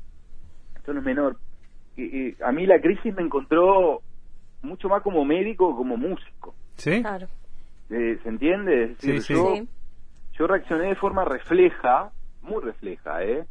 esto 0.76 0.92
no 0.92 1.00
es 1.00 1.04
menor 1.04 1.36
a 2.44 2.52
mí 2.52 2.64
la 2.64 2.80
crisis 2.80 3.12
me 3.12 3.22
encontró 3.22 4.02
mucho 4.62 4.88
más 4.88 5.02
como 5.02 5.24
médico 5.24 5.72
que 5.72 5.78
como 5.78 5.96
músico. 5.96 6.54
¿Sí? 6.76 7.00
Claro. 7.00 7.26
Eh, 7.90 8.20
¿Se 8.22 8.28
entiende? 8.28 8.84
Es 8.84 8.88
decir, 8.98 9.22
Sí, 9.22 9.26
sí. 9.26 9.34
yo, 9.34 9.56
Sí. 9.56 9.68
Yo 10.38 10.46
reaccioné 10.46 10.86
de 10.86 10.94
forma 10.94 11.24
refleja, 11.24 12.12
muy 12.42 12.62
refleja, 12.62 13.24
¿eh? 13.24 13.44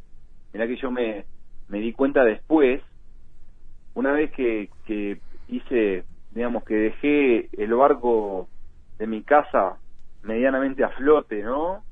Mirá 0.54 0.68
que 0.68 0.78
yo 0.78 0.90
me, 0.92 1.26
me 1.68 1.80
di 1.80 1.92
cuenta 1.94 2.24
después, 2.24 2.82
una 3.96 4.12
vez 4.14 4.32
que, 4.32 4.70
que 4.86 5.20
hice, 5.48 6.06
digamos, 6.32 6.64
que 6.64 6.76
dejé 6.76 7.50
el 7.62 7.74
barco 7.74 8.48
de 9.00 9.08
mi 9.08 9.24
casa 9.24 9.78
medianamente 10.24 10.84
a 10.84 10.90
flote, 10.90 11.44
¿no? 11.44 11.84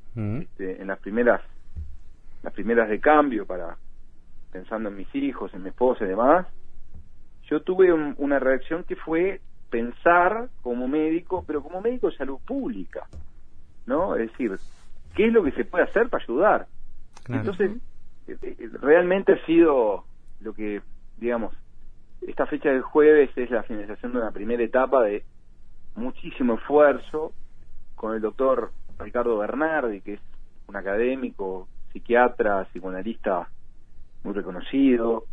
Este, 0.42 0.82
en 0.82 0.88
las 0.88 1.00
primeras, 1.00 1.42
las 2.44 2.54
primeras 2.54 2.88
de 2.90 3.00
cambio 3.00 3.46
para, 3.46 3.78
pensando 4.52 4.90
en 4.90 4.96
mis 4.96 5.14
hijos, 5.16 5.54
en 5.54 5.64
mi 5.64 5.70
esposa 5.70 6.06
y 6.06 6.08
demás, 6.08 6.48
yo 7.50 7.62
tuve 7.62 7.92
un- 7.92 8.16
una 8.18 8.40
reacción 8.40 8.84
que 8.86 8.96
fue 8.96 9.42
pensar 9.70 10.50
como 10.62 10.88
médico, 10.88 11.44
pero 11.46 11.62
como 11.62 11.82
médico 11.82 12.10
de 12.10 12.16
salud 12.18 12.40
pública, 12.46 13.08
¿no? 13.86 14.16
Es 14.16 14.32
decir, 14.32 14.58
¿qué 15.16 15.28
es 15.28 15.34
lo 15.34 15.44
que 15.44 15.52
se 15.52 15.66
puede 15.66 15.86
hacer 15.86 16.10
para 16.10 16.24
ayudar? 16.24 16.68
Claro. 17.24 17.42
Entonces, 17.42 17.72
eh, 18.28 18.38
eh, 18.42 18.70
realmente 18.82 19.34
ha 19.34 19.46
sido 19.46 20.06
lo 20.42 20.54
que, 20.54 20.82
digamos, 21.18 21.54
esta 22.22 22.46
fecha 22.46 22.70
del 22.70 22.82
jueves 22.82 23.30
es 23.36 23.50
la 23.52 23.64
finalización 23.64 24.14
de 24.14 24.20
una 24.20 24.32
primera 24.32 24.64
etapa 24.64 25.04
de 25.04 25.24
muchísimo 25.96 26.56
esfuerzo 26.56 27.34
con 27.96 28.14
el 28.14 28.22
doctor 28.22 28.72
Ricardo 29.00 29.38
Bernardi, 29.38 30.02
que 30.02 30.14
es 30.14 30.20
un 30.68 30.76
académico, 30.76 31.68
psiquiatra, 31.92 32.66
psicoanalista 32.66 33.48
muy 34.24 34.34
reconocido, 34.34 35.26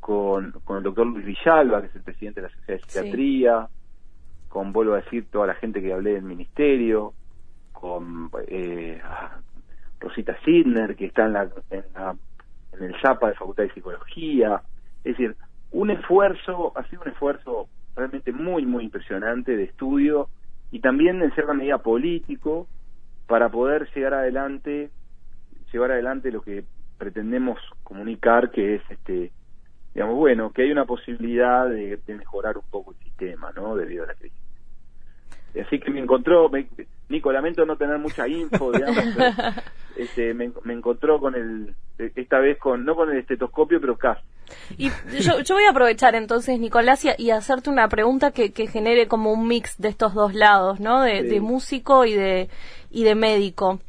con, 0.00 0.52
con 0.64 0.78
el 0.78 0.82
doctor 0.82 1.06
Luis 1.06 1.26
Villalba, 1.26 1.82
que 1.82 1.88
es 1.88 1.96
el 1.96 2.02
presidente 2.02 2.40
de 2.40 2.48
la 2.48 2.54
Sociedad 2.54 2.80
de 2.80 2.84
Sí. 2.84 2.90
Psiquiatría, 2.90 3.68
con, 4.48 4.72
vuelvo 4.72 4.94
a 4.94 5.02
decir, 5.02 5.26
toda 5.30 5.46
la 5.46 5.54
gente 5.54 5.82
que 5.82 5.92
hablé 5.92 6.14
del 6.14 6.22
ministerio, 6.22 7.12
con 7.80 8.30
eh, 8.48 9.00
Rosita 10.00 10.36
Sidner, 10.44 10.96
que 10.96 11.06
está 11.06 11.26
en, 11.26 11.32
la, 11.34 11.50
en, 11.70 11.84
la- 11.94 12.16
en 12.72 12.84
el 12.84 13.00
ZAPA 13.00 13.28
de 13.28 13.34
Facultad 13.34 13.64
de 13.64 13.74
Psicología. 13.74 14.62
Es 15.04 15.16
decir, 15.16 15.36
un 15.72 15.90
esfuerzo, 15.90 16.72
ha 16.76 16.84
sido 16.88 17.02
un 17.02 17.08
esfuerzo 17.08 17.68
realmente 17.96 18.32
muy, 18.32 18.66
muy 18.66 18.84
impresionante 18.84 19.56
de 19.56 19.64
estudio 19.64 20.30
y 20.70 20.80
también 20.80 21.22
en 21.22 21.32
cierta 21.34 21.54
medida 21.54 21.78
político 21.78 22.68
para 23.26 23.50
poder 23.50 23.88
llegar 23.94 24.14
adelante, 24.14 24.90
llevar 25.72 25.92
adelante 25.92 26.32
lo 26.32 26.42
que 26.42 26.66
pretendemos 26.98 27.58
comunicar, 27.84 28.50
que 28.50 28.76
es 28.76 28.82
este 28.90 29.32
digamos, 29.94 30.16
bueno, 30.16 30.52
que 30.52 30.62
hay 30.62 30.72
una 30.72 30.86
posibilidad 30.86 31.68
de, 31.68 31.98
de 32.06 32.14
mejorar 32.14 32.56
un 32.58 32.64
poco 32.70 32.92
el 32.92 32.98
sistema, 32.98 33.52
¿no? 33.52 33.76
Debido 33.76 34.04
a 34.04 34.08
la 34.08 34.14
crisis. 34.14 34.39
Así 35.66 35.80
que 35.80 35.90
me 35.90 36.00
encontró, 36.00 36.48
me- 36.48 36.68
Nico, 37.08 37.32
lamento 37.32 37.66
no 37.66 37.76
tener 37.76 37.98
mucha 37.98 38.28
info, 38.28 38.70
digamos, 38.72 39.04
pero, 39.16 39.30
este, 39.96 40.32
me, 40.34 40.52
me 40.62 40.74
encontró 40.74 41.18
con 41.18 41.34
el, 41.34 41.74
esta 42.14 42.38
vez 42.38 42.56
con, 42.58 42.84
no 42.84 42.94
con 42.94 43.10
el 43.10 43.18
estetoscopio, 43.18 43.80
pero 43.80 43.96
casi. 43.96 44.22
Y 44.78 44.90
yo, 45.20 45.40
yo 45.40 45.54
voy 45.54 45.64
a 45.64 45.70
aprovechar 45.70 46.14
entonces, 46.14 46.58
Nicolás, 46.60 47.04
y, 47.04 47.08
y 47.18 47.30
hacerte 47.30 47.70
una 47.70 47.88
pregunta 47.88 48.30
que, 48.32 48.52
que 48.52 48.66
genere 48.68 49.08
como 49.08 49.32
un 49.32 49.46
mix 49.48 49.76
de 49.78 49.88
estos 49.88 50.14
dos 50.14 50.34
lados, 50.34 50.78
¿no? 50.80 51.02
De, 51.02 51.22
Sí. 51.22 51.28
de 51.28 51.40
músico 51.40 52.04
y 52.04 52.14
de, 52.14 52.48
y 52.90 53.04
de 53.04 53.14
médico. 53.14 53.80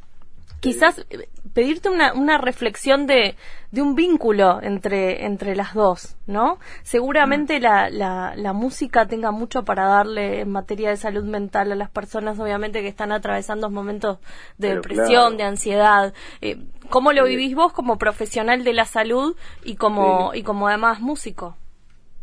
Quizás 0.62 1.04
eh, 1.10 1.28
pedirte 1.54 1.88
una, 1.90 2.12
una 2.14 2.38
reflexión 2.38 3.06
de, 3.08 3.34
de 3.72 3.82
un 3.82 3.96
vínculo 3.96 4.62
entre, 4.62 5.26
entre 5.26 5.56
las 5.56 5.74
dos, 5.74 6.16
¿no? 6.26 6.58
Seguramente 6.84 7.58
la, 7.58 7.90
la, 7.90 8.34
la 8.36 8.52
música 8.52 9.06
tenga 9.06 9.32
mucho 9.32 9.64
para 9.64 9.86
darle 9.86 10.40
en 10.42 10.50
materia 10.52 10.90
de 10.90 10.96
salud 10.96 11.24
mental 11.24 11.72
a 11.72 11.74
las 11.74 11.90
personas, 11.90 12.38
obviamente, 12.38 12.80
que 12.80 12.86
están 12.88 13.10
atravesando 13.10 13.70
momentos 13.70 14.18
de 14.56 14.68
Pero 14.68 14.74
depresión, 14.82 15.08
claro. 15.08 15.36
de 15.36 15.42
ansiedad. 15.42 16.14
Eh, 16.40 16.58
¿Cómo 16.90 17.12
lo 17.12 17.24
Sí. 17.26 17.30
vivís 17.30 17.54
vos 17.56 17.72
como 17.72 17.98
profesional 17.98 18.62
de 18.62 18.72
la 18.72 18.84
salud 18.84 19.36
y 19.64 19.74
como, 19.74 20.32
Sí. 20.32 20.38
y 20.38 20.42
como 20.44 20.68
además 20.68 21.00
músico? 21.00 21.56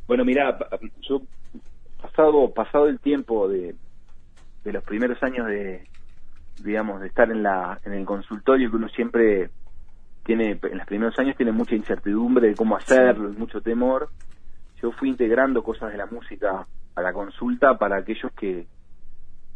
Bueno, 0.08 0.24
mira, 0.24 0.58
yo 1.02 1.22
pasado 2.02 2.52
pasado 2.54 2.88
el 2.88 3.00
tiempo 3.02 3.50
de, 3.50 3.76
de 4.64 4.74
los 4.74 4.84
primeros 4.86 5.22
años 5.22 5.46
de 5.48 5.86
digamos 6.60 7.02
de 7.02 7.08
estar 7.08 7.32
en 7.32 7.44
la 7.44 7.80
en 7.84 7.94
el 7.94 8.06
consultorio 8.06 8.70
que 8.70 8.76
uno 8.76 8.90
siempre 8.90 9.50
tiene 10.24 10.60
en 10.62 10.78
los 10.78 10.86
primeros 10.88 11.18
años 11.18 11.36
tiene 11.38 11.52
mucha 11.52 11.76
incertidumbre 11.76 12.50
de 12.50 12.56
cómo 12.56 12.76
hacerlo 12.76 13.30
mucho 13.30 13.62
temor. 13.62 14.10
Yo 14.82 14.92
fui 14.94 15.10
integrando 15.10 15.64
cosas 15.64 15.92
de 15.92 15.98
la 15.98 16.06
música 16.06 16.68
a 16.96 17.02
la 17.02 17.14
consulta 17.14 17.78
para 17.78 17.98
aquellos 17.98 18.32
que 18.34 18.68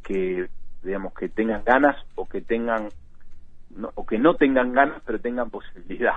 que 0.04 0.50
digamos 0.82 1.14
que 1.14 1.30
tengan 1.30 1.64
ganas 1.64 1.96
o 2.16 2.26
que 2.28 2.42
tengan 2.42 2.90
no- 3.70 3.92
o 3.96 4.06
que 4.06 4.18
no 4.20 4.36
tengan 4.36 4.74
ganas 4.74 5.02
pero 5.06 5.20
tengan 5.20 5.50
posibilidad. 5.50 6.16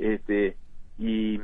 Este 0.00 0.56
y 0.98 1.38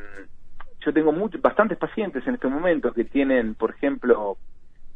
yo 0.80 0.92
tengo 0.92 1.12
muchos 1.12 1.40
bastantes 1.40 1.78
pacientes 1.78 2.26
en 2.26 2.34
este 2.34 2.48
momento 2.48 2.92
que 2.92 3.04
tienen 3.04 3.54
por 3.54 3.70
ejemplo 3.70 4.38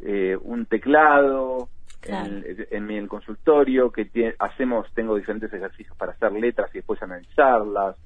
eh, 0.01 0.37
un 0.43 0.67
teclado 0.67 1.69
Claro. 2.03 2.27
en, 2.27 2.67
en 2.71 2.87
mi 2.87 2.97
el 2.97 3.09
consultorio 3.09 3.91
que 3.93 4.11
tie- 4.11 4.35
hacemos 4.39 4.87
tengo 4.95 5.15
diferentes 5.17 5.53
ejercicios 5.53 5.97
para 5.97 6.13
hacer 6.13 6.33
letras 6.33 6.69
y 6.75 6.79
después 6.79 7.03
analizarlas 7.03 7.97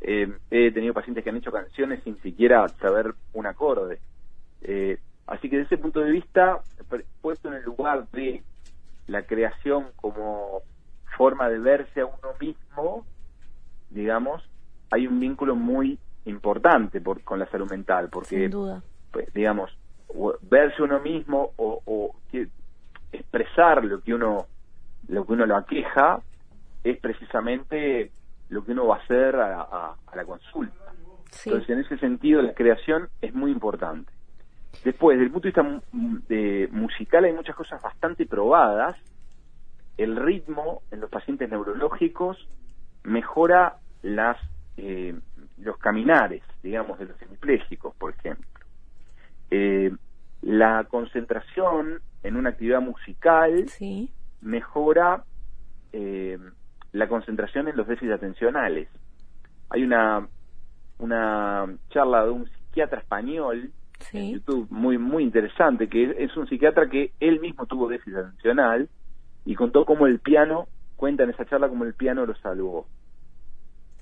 Eh, 0.00 0.26
he 0.50 0.72
tenido 0.72 0.94
pacientes 0.94 1.22
que 1.22 1.30
han 1.30 1.36
hecho 1.36 1.52
canciones 1.52 2.02
sin 2.02 2.20
siquiera 2.22 2.72
saber 2.80 3.14
un 3.34 3.46
acorde 3.46 4.00
Eh, 4.62 4.98
así 5.26 5.48
que 5.48 5.58
desde 5.58 5.74
ese 5.74 5.82
punto 5.82 6.00
de 6.00 6.10
vista 6.10 6.62
puesto 7.20 7.48
en 7.48 7.54
el 7.54 7.62
lugar 7.64 8.08
de 8.10 8.42
la 9.06 9.22
creación 9.22 9.88
como 9.96 10.62
forma 11.16 11.48
de 11.48 11.58
verse 11.58 12.00
a 12.00 12.06
uno 12.06 12.30
mismo 12.40 13.04
digamos, 13.90 14.42
hay 14.90 15.06
un 15.06 15.20
vínculo 15.20 15.54
muy 15.54 15.98
importante 16.24 17.00
por, 17.00 17.22
con 17.22 17.38
la 17.38 17.46
salud 17.50 17.68
mental, 17.70 18.08
porque, 18.10 18.40
Sin 18.40 18.50
duda. 18.50 18.82
pues, 19.10 19.26
digamos, 19.34 19.70
verse 20.40 20.82
uno 20.82 20.98
mismo 21.00 21.52
o, 21.56 21.82
expresar 23.12 23.84
lo 23.84 24.00
que 24.00 24.14
uno 24.14 24.46
lo 25.08 25.26
que 25.26 25.32
uno 25.32 25.46
lo 25.46 25.56
aqueja 25.56 26.20
es 26.84 26.98
precisamente 26.98 28.10
lo 28.48 28.64
que 28.64 28.72
uno 28.72 28.86
va 28.86 28.96
a 28.96 29.00
hacer 29.00 29.36
a, 29.36 29.60
a- 29.62 29.96
a 30.06 30.16
la 30.16 30.24
consulta. 30.24 30.74
Sí. 31.30 31.48
Entonces, 31.50 31.70
en 31.70 31.78
ese 31.80 31.98
sentido, 31.98 32.40
la 32.42 32.54
creación 32.54 33.08
es 33.20 33.34
muy 33.34 33.50
importante. 33.50 34.12
Después, 34.84 35.16
desde 35.18 35.26
el 35.26 35.32
punto 35.32 35.48
de 35.48 35.70
vista 35.70 35.86
de 36.28 36.68
musical, 36.72 37.24
hay 37.24 37.32
muchas 37.32 37.56
cosas 37.56 37.80
bastante 37.82 38.26
probadas. 38.26 38.96
El 39.96 40.16
ritmo 40.16 40.82
en 40.90 41.00
los 41.00 41.10
pacientes 41.10 41.48
neurológicos 41.50 42.48
mejora 43.04 43.76
las 44.02 44.36
eh, 44.76 45.14
los 45.58 45.76
caminares, 45.78 46.42
digamos, 46.62 46.98
de 46.98 47.06
los 47.06 47.20
hemipléjicos, 47.22 47.94
por 47.96 48.14
ejemplo. 48.14 48.46
Eh, 49.50 49.92
la 50.42 50.84
concentración 50.90 52.00
en 52.22 52.36
una 52.36 52.50
actividad 52.50 52.80
musical 52.80 53.68
Sí. 53.68 54.10
mejora 54.40 55.24
eh, 55.92 56.38
la 56.92 57.08
concentración 57.08 57.68
en 57.68 57.76
los 57.76 57.86
déficits 57.86 58.12
atencionales. 58.14 58.88
Hay 59.70 59.82
una 59.84 60.26
una 60.98 61.66
charla 61.90 62.24
de 62.24 62.30
un 62.30 62.46
psiquiatra 62.46 63.00
español 63.00 63.70
en. 63.98 64.32
YouTube 64.32 64.66
muy 64.70 64.98
muy 64.98 65.22
interesante 65.22 65.88
que 65.88 66.04
es, 66.04 66.16
es 66.30 66.36
un 66.36 66.46
psiquiatra 66.48 66.88
que 66.88 67.12
él 67.20 67.40
mismo 67.40 67.66
tuvo 67.66 67.88
déficit 67.88 68.16
atencional 68.16 68.88
y 69.44 69.54
contó 69.54 69.84
cómo 69.84 70.06
el 70.06 70.18
piano 70.20 70.66
cuenta 70.96 71.24
en 71.24 71.30
esa 71.30 71.44
charla 71.46 71.68
cómo 71.68 71.84
el 71.84 71.94
piano 71.94 72.26
lo 72.26 72.34
salvó. 72.36 72.86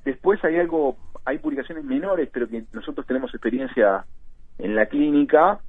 Después 0.04 0.42
hay 0.44 0.56
algo, 0.56 0.96
hay 1.24 1.38
publicaciones 1.38 1.84
menores, 1.84 2.28
pero 2.32 2.48
que 2.48 2.64
nosotros 2.72 3.06
tenemos 3.06 3.32
experiencia 3.34 4.04
en 4.58 4.74
la 4.74 4.86
clínica, 4.86 5.60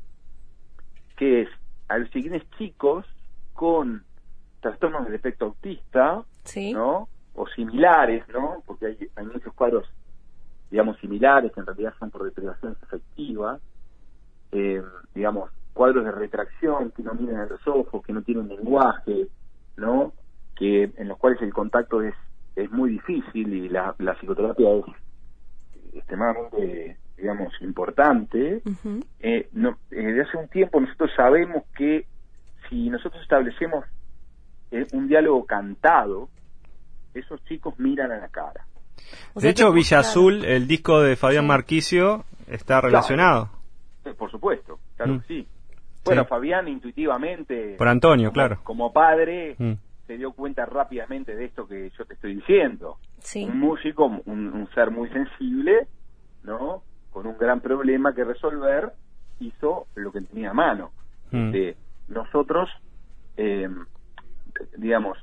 que 1.21 1.43
es 1.43 1.49
a 1.87 1.99
los 1.99 2.09
chiquines 2.09 2.41
chicos 2.57 3.05
con 3.53 4.03
trastornos 4.59 5.05
del 5.05 5.13
espectro 5.13 5.49
autista, 5.49 6.23
Sí. 6.45 6.73
¿no? 6.73 7.09
O 7.35 7.45
similares, 7.49 8.27
¿no? 8.29 8.63
Porque 8.65 8.87
hay, 8.87 8.97
hay 9.15 9.25
muchos 9.27 9.53
cuadros, 9.53 9.87
digamos, 10.71 10.97
similares, 10.97 11.51
que 11.51 11.59
en 11.59 11.67
realidad 11.67 11.93
son 11.99 12.09
por 12.09 12.23
deprivaciones 12.23 12.81
afectivas, 12.81 13.61
eh, 14.51 14.81
digamos, 15.13 15.51
cuadros 15.73 16.05
de 16.05 16.11
retracción 16.11 16.89
que 16.89 17.03
no 17.03 17.13
miran 17.13 17.41
a 17.41 17.45
los 17.45 17.67
ojos, 17.67 18.03
que 18.03 18.13
no 18.13 18.23
tienen 18.23 18.47
lenguaje, 18.47 19.27
¿no? 19.77 20.13
Que 20.55 20.91
en 20.97 21.07
los 21.07 21.19
cuales 21.19 21.39
el 21.43 21.53
contacto 21.53 22.01
es, 22.01 22.15
es 22.55 22.71
muy 22.71 22.89
difícil 22.93 23.53
y 23.53 23.69
la, 23.69 23.93
la 23.99 24.15
psicoterapia 24.15 24.67
es 24.73 24.85
extremadamente, 25.93 26.97
digamos, 27.21 27.53
importante. 27.61 28.61
Eh, 29.19 29.47
no, 29.53 29.77
eh, 29.91 29.95
desde 30.01 30.21
hace 30.23 30.37
un 30.37 30.47
tiempo 30.47 30.81
nosotros 30.81 31.11
sabemos 31.15 31.63
que 31.77 32.05
si 32.69 32.89
nosotros 32.89 33.21
establecemos 33.21 33.85
eh, 34.71 34.87
un 34.93 35.07
diálogo 35.07 35.45
cantado, 35.45 36.29
esos 37.13 37.43
chicos 37.45 37.77
miran 37.77 38.11
a 38.11 38.17
la 38.17 38.29
cara. 38.29 38.65
O 39.33 39.39
De 39.39 39.49
hecho, 39.49 39.71
Villa 39.71 39.97
claro. 39.99 40.07
Azul, 40.07 40.45
el 40.45 40.67
disco 40.67 41.01
de 41.01 41.15
Fabián 41.15 41.43
Sí. 41.43 41.47
Marquicio, 41.47 42.25
está 42.47 42.81
relacionado. 42.81 43.49
Eh, 44.05 44.13
por 44.17 44.31
supuesto, 44.31 44.79
claro 44.97 45.15
Mm. 45.15 45.19
que 45.21 45.27
sí. 45.27 45.47
Bueno, 46.03 46.25
Fabián 46.25 46.67
intuitivamente... 46.67 47.75
Por 47.77 47.87
Antonio, 47.87 48.31
claro. 48.31 48.59
Como 48.63 48.91
padre, 48.91 49.55
mm. 49.59 49.73
se 50.07 50.17
dio 50.17 50.31
cuenta 50.31 50.65
rápidamente 50.65 51.35
de 51.35 51.45
esto 51.45 51.67
que 51.67 51.91
yo 51.95 52.05
te 52.05 52.15
estoy 52.15 52.35
diciendo. 52.35 52.97
Sí. 53.19 53.43
Un 53.43 53.59
músico, 53.59 54.05
un, 54.25 54.67
ser 54.73 54.89
muy 54.89 55.09
sensible, 55.09 55.87
¿no? 56.43 56.81
Con 57.11 57.27
un 57.27 57.37
gran 57.37 57.59
problema 57.59 58.13
que 58.13 58.23
resolver, 58.23 58.91
hizo 59.39 59.87
lo 59.95 60.11
que 60.11 60.21
tenía 60.21 60.51
a 60.51 60.53
mano. 60.53 60.91
Mm. 61.31 61.51
De 61.51 61.77
nosotros, 62.07 62.69
eh, 63.37 63.69
digamos, 64.77 65.17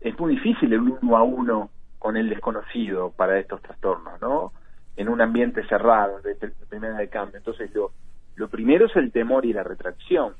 es 0.00 0.18
muy 0.18 0.34
difícil 0.34 0.72
el 0.72 0.80
uno 0.80 1.16
a 1.16 1.22
uno 1.22 1.70
con 1.98 2.16
el 2.16 2.28
desconocido 2.28 3.12
para 3.12 3.38
estos 3.38 3.60
trastornos, 3.62 4.20
¿no? 4.20 4.52
En 4.96 5.08
un 5.08 5.20
ambiente 5.20 5.66
cerrado, 5.66 6.20
de, 6.22 6.34
primera 6.68 6.96
de 6.96 7.08
cambio. 7.08 7.36
Entonces, 7.36 7.72
lo, 7.74 7.92
lo 8.36 8.48
primero 8.48 8.86
es 8.86 8.96
el 8.96 9.12
temor 9.12 9.44
y 9.44 9.52
la 9.52 9.62
retracción. 9.62 10.34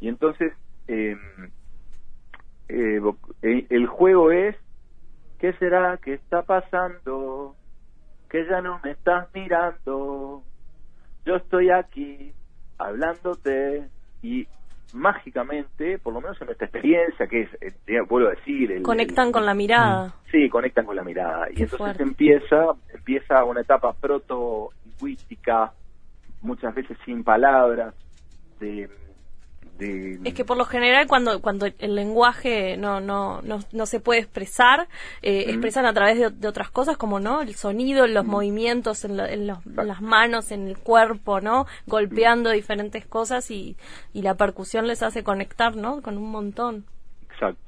Y 0.00 0.08
entonces, 0.08 0.52
em, 0.86 1.18
eh, 2.68 3.00
el, 3.42 3.86
juego 3.86 4.30
es, 4.30 4.56
¿qué 5.38 5.52
será 5.54 5.96
que 5.98 6.14
está 6.14 6.42
pasando? 6.42 7.56
Que 8.36 8.44
ya 8.44 8.60
no 8.60 8.78
me 8.84 8.90
estás 8.90 9.28
mirando. 9.32 10.42
Yo 11.24 11.36
estoy 11.36 11.70
aquí 11.70 12.34
hablándote 12.76 13.88
y 14.22 14.46
mágicamente, 14.92 15.98
por 15.98 16.12
lo 16.12 16.20
menos 16.20 16.38
en 16.42 16.48
nuestra 16.48 16.66
experiencia, 16.66 17.26
que 17.28 17.44
es, 17.44 17.50
eh, 17.62 18.00
vuelvo 18.06 18.28
a 18.28 18.32
decir... 18.32 18.82
conectan 18.82 19.32
con 19.32 19.46
la 19.46 19.54
mirada. 19.54 20.12
Sí, 20.30 20.50
conectan 20.50 20.84
con 20.84 20.96
la 20.96 21.02
mirada. 21.02 21.48
y 21.50 21.62
entonces 21.62 21.98
empieza 21.98 22.74
empieza 22.92 23.42
una 23.42 23.62
etapa 23.62 23.94
proto-lingüística, 23.94 25.72
muchas 26.42 26.74
veces 26.74 26.98
sin 27.06 27.24
palabras, 27.24 27.94
de 28.60 28.90
es 29.78 30.34
que 30.34 30.44
por 30.44 30.56
lo 30.56 30.64
general 30.64 31.06
cuando 31.06 31.40
cuando 31.40 31.66
el 31.66 31.94
lenguaje 31.94 32.76
no 32.76 33.00
no 33.00 33.42
no, 33.42 33.60
no 33.72 33.86
se 33.86 34.00
puede 34.00 34.20
expresar 34.20 34.88
eh, 35.22 35.44
expresan 35.48 35.86
a 35.86 35.92
través 35.92 36.18
de, 36.18 36.48
otras 36.48 36.70
cosas 36.70 36.96
como 36.96 37.20
no 37.20 37.42
el 37.42 37.54
sonido 37.54 38.06
los 38.06 38.24
movimientos 38.24 39.04
en, 39.04 39.16
las 39.16 40.00
manos 40.00 40.50
en 40.50 40.68
el 40.68 40.78
cuerpo 40.78 41.40
no 41.40 41.66
golpeando 41.86 42.50
diferentes 42.50 43.04
cosas 43.06 43.50
y, 43.50 43.76
y 44.12 44.22
la 44.22 44.34
percusión 44.34 44.86
les 44.86 45.02
hace 45.02 45.22
conectar 45.22 45.76
no 45.76 46.00
con 46.02 46.16
un 46.16 46.30
montón. 46.30 46.86
Exacto 47.30 47.65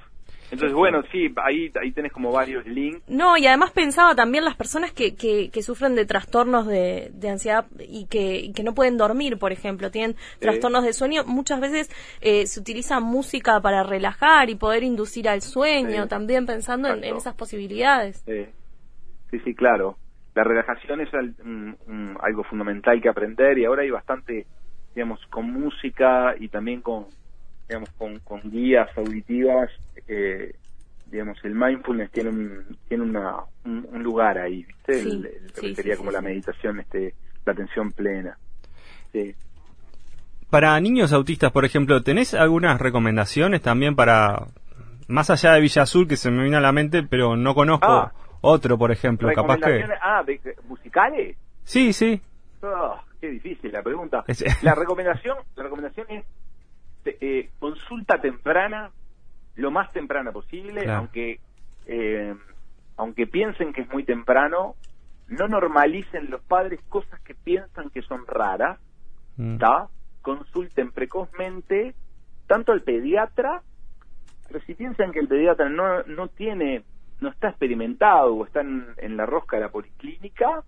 entonces, 0.51 0.73
bueno, 0.73 1.03
sí, 1.13 1.33
ahí, 1.45 1.71
ahí 1.81 1.93
tenés 1.93 2.11
como 2.11 2.33
varios 2.33 2.65
links. 2.67 3.03
No, 3.07 3.37
y 3.37 3.47
además 3.47 3.71
pensaba 3.73 4.15
también 4.15 4.45
las 4.45 4.57
personas 4.57 4.93
que, 4.93 5.15
que, 5.15 5.63
sufren 5.63 5.95
de 5.95 6.07
trastornos 6.07 6.67
de, 6.67 7.11
ansiedad 7.29 7.67
y 7.79 8.07
que, 8.07 8.51
que, 8.55 8.63
no 8.63 8.75
pueden 8.75 8.97
dormir, 8.97 9.39
por 9.39 9.53
ejemplo, 9.53 9.91
tienen 9.91 10.17
trastornos 10.39 10.85
de 10.85 10.95
sueño, 10.95 11.25
muchas 11.27 11.61
veces 11.61 11.91
eh, 12.23 12.47
se 12.47 12.61
utiliza 12.61 13.01
música 13.01 13.61
para 13.61 13.83
relajar 13.83 14.49
y 14.49 14.55
poder 14.55 14.85
inducir 14.85 15.29
al 15.29 15.43
sueño, 15.43 16.09
también 16.09 16.47
pensando 16.47 16.89
en, 16.89 17.05
esas 17.05 17.35
posibilidades. 17.35 18.25
Sí, 19.31 19.39
sí, 19.45 19.55
claro. 19.55 19.97
La 20.35 20.45
relajación 20.45 21.01
es 21.01 21.09
algo 21.13 22.45
fundamental 22.45 23.03
que 23.03 23.09
aprender 23.09 23.59
y 23.59 23.65
ahora 23.67 23.83
hay 23.83 23.91
bastante, 23.91 24.47
digamos, 24.95 25.21
con 25.27 25.51
música 25.53 26.35
y 26.39 26.49
también 26.49 26.81
con 26.81 27.07
digamos, 27.69 27.91
con, 27.91 28.19
con 28.21 28.41
guías 28.51 28.89
auditivas, 28.97 29.71
eh, 30.07 30.55
digamos, 31.07 31.39
el 31.45 31.55
mindfulness 31.55 32.11
tiene 32.11 32.31
un, 32.31 32.79
tiene 32.89 33.05
una, 33.05 33.37
un, 33.65 34.03
lugar 34.03 34.39
ahí, 34.39 34.65
¿viste? 34.65 35.01
el, 35.01 35.75
sería 35.75 35.97
como 35.97 36.11
la 36.11 36.21
meditación, 36.21 36.81
este, 36.81 37.15
la 37.45 37.53
atención 37.53 37.93
plena. 37.93 38.39
Para 40.51 40.79
niños 40.81 41.13
autistas, 41.13 41.53
por 41.53 41.65
ejemplo, 41.65 42.03
¿tenés 42.03 42.35
algunas 42.35 42.81
recomendaciones 42.81 43.61
también 43.61 43.97
para, 43.97 44.47
más 45.09 45.31
allá 45.31 45.53
de 45.53 45.61
Villa 45.61 45.83
Azul, 45.83 46.09
que 46.09 46.17
se 46.17 46.31
me 46.31 46.43
viene 46.43 46.57
a 46.57 46.61
la 46.61 46.73
mente, 46.73 47.03
pero 47.03 47.37
no 47.37 47.55
conozco 47.55 47.87
ah. 47.87 48.13
otro, 48.41 48.79
por 48.79 48.93
ejemplo, 48.93 49.31
capaz 49.35 49.59
que... 49.59 49.85
Ah, 50.03 50.25
musicales? 50.67 51.37
Sí, 51.65 51.93
sí. 51.93 52.21
Oh, 52.63 52.97
qué 53.21 53.29
difícil 53.29 53.73
la 53.73 53.83
pregunta. 53.83 54.25
La 54.63 54.75
recomendación, 54.75 55.37
la 55.55 55.63
recomendación 55.65 56.07
es 56.11 56.25
eh, 57.21 57.51
consulta 57.59 58.21
temprana, 58.21 58.91
lo 59.57 59.71
más 59.71 59.93
temprana 59.93 60.33
posible, 60.33 60.91
aunque 60.91 61.41
eh, 61.87 62.35
aunque 62.99 63.27
piensen 63.27 63.73
que 63.73 63.83
es 63.83 63.91
muy 63.91 64.05
temprano, 64.05 64.75
no 65.29 65.47
normalicen 65.47 66.31
los 66.31 66.43
padres 66.43 66.81
cosas 66.89 67.21
que 67.21 67.35
piensan 67.35 67.91
que 67.91 68.03
son 68.03 68.27
raras, 68.27 68.79
mm. 69.37 69.59
Consulten 70.21 70.91
precozmente 70.91 71.95
tanto 72.47 72.73
al 72.73 72.83
pediatra, 72.83 73.63
pero 74.47 74.61
si 74.65 74.75
piensan 74.75 75.13
que 75.13 75.21
el 75.21 75.29
pediatra 75.29 75.71
no, 75.71 76.03
no 76.03 76.29
tiene, 76.29 76.83
no 77.21 77.31
está 77.31 77.49
experimentado 77.49 78.35
o 78.35 78.45
está 78.45 78.61
en, 78.61 79.17
la 79.17 79.25
rosca 79.25 79.57
de 79.57 79.63
la 79.63 79.71
policlínica, 79.71 80.65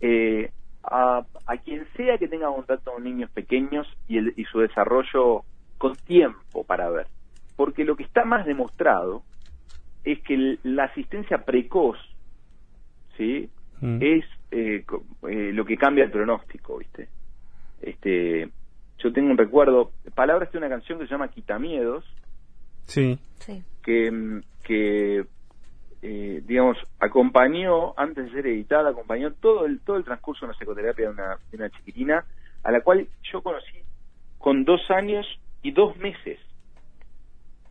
eh, 0.00 0.52
a, 0.84 1.26
a, 1.46 1.56
quien 1.58 1.86
sea 1.96 2.16
que 2.18 2.28
tenga 2.28 2.46
contacto 2.46 2.92
con 2.92 3.04
niños 3.04 3.30
pequeños 3.30 3.86
y, 4.06 4.18
el, 4.18 4.32
y 4.36 4.44
su 4.44 4.60
desarrollo 4.60 5.44
con 5.78 5.94
tiempo 5.96 6.64
para 6.64 6.90
ver. 6.90 7.06
Porque 7.56 7.84
lo 7.84 7.96
que 7.96 8.04
está 8.04 8.24
más 8.24 8.46
demostrado 8.46 9.22
es 10.04 10.20
que 10.22 10.58
la 10.62 10.84
asistencia 10.84 11.44
precoz, 11.44 11.98
¿sí? 13.16 13.48
Mm. 13.80 13.98
Es 14.02 14.24
eh, 14.50 14.84
eh, 15.28 15.52
lo 15.52 15.64
que 15.64 15.76
cambia 15.76 16.04
el 16.04 16.10
pronóstico, 16.10 16.78
¿viste? 16.78 17.08
Este, 17.80 18.48
yo 18.98 19.12
tengo 19.12 19.30
un 19.30 19.38
recuerdo, 19.38 19.92
palabras 20.14 20.50
de 20.52 20.58
una 20.58 20.68
canción 20.68 20.98
que 20.98 21.06
se 21.06 21.10
llama 21.10 21.28
Quitamiedos, 21.28 22.04
sí. 22.86 23.18
que, 23.82 24.40
que 24.62 25.24
eh, 26.06 26.42
digamos, 26.44 26.76
acompañó, 27.00 27.94
antes 27.96 28.26
de 28.26 28.32
ser 28.32 28.46
editada, 28.46 28.90
acompañó 28.90 29.32
todo 29.32 29.64
el, 29.64 29.80
todo 29.80 29.96
el 29.96 30.04
transcurso 30.04 30.44
de 30.44 30.50
una 30.50 30.58
psicoterapia 30.58 31.06
de 31.06 31.10
una, 31.10 31.38
de 31.50 31.56
una 31.56 31.70
chiquitina, 31.70 32.24
a 32.62 32.70
la 32.70 32.82
cual 32.82 33.08
yo 33.32 33.42
conocí 33.42 33.78
con 34.36 34.64
dos 34.64 34.82
años 34.90 35.26
y 35.64 35.72
dos 35.72 35.96
meses. 35.96 36.38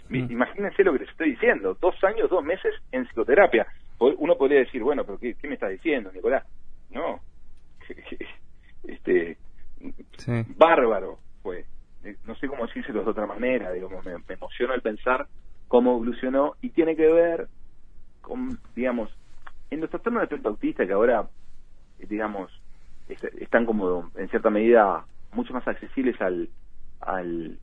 Mm. 0.09 0.31
Imagínense 0.31 0.83
lo 0.83 0.91
que 0.93 0.99
les 0.99 1.09
estoy 1.09 1.31
diciendo, 1.31 1.77
dos 1.79 1.95
años, 2.03 2.29
dos 2.29 2.43
meses 2.43 2.73
en 2.91 3.05
psicoterapia. 3.05 3.65
Uno 3.99 4.35
podría 4.35 4.59
decir, 4.59 4.83
bueno, 4.83 5.05
pero 5.05 5.17
¿qué, 5.17 5.35
me 5.43 5.53
estás 5.53 5.69
diciendo, 5.69 6.11
Nicolás? 6.11 6.43
No, 6.89 7.21
este, 8.83 9.37
bárbaro 10.57 11.19
fue. 11.41 11.65
No 12.25 12.35
sé 12.35 12.49
cómo 12.49 12.65
decírselo 12.65 13.03
de 13.03 13.11
otra 13.11 13.25
manera, 13.27 13.71
digo, 13.71 13.89
me, 14.03 14.17
me 14.17 14.33
emociona 14.33 14.73
el 14.73 14.81
pensar 14.81 15.27
cómo 15.69 15.91
evolucionó 15.91 16.55
y 16.61 16.71
tiene 16.71 16.97
que 16.97 17.07
ver 17.07 17.47
con, 18.21 18.59
digamos, 18.75 19.09
en 19.69 19.81
los 19.81 19.89
trastornos 19.89 20.21
de 20.21 20.25
espectro 20.25 20.51
autista 20.51 20.85
que 20.85 20.93
ahora, 20.93 21.27
eh, 21.99 22.07
digamos, 22.09 22.51
están 23.07 23.65
como 23.65 24.09
en 24.15 24.29
cierta 24.29 24.49
medida 24.49 25.05
mucho 25.33 25.53
más 25.53 25.67
accesibles 25.67 26.19
al, 26.21 26.49
al, 27.01 27.59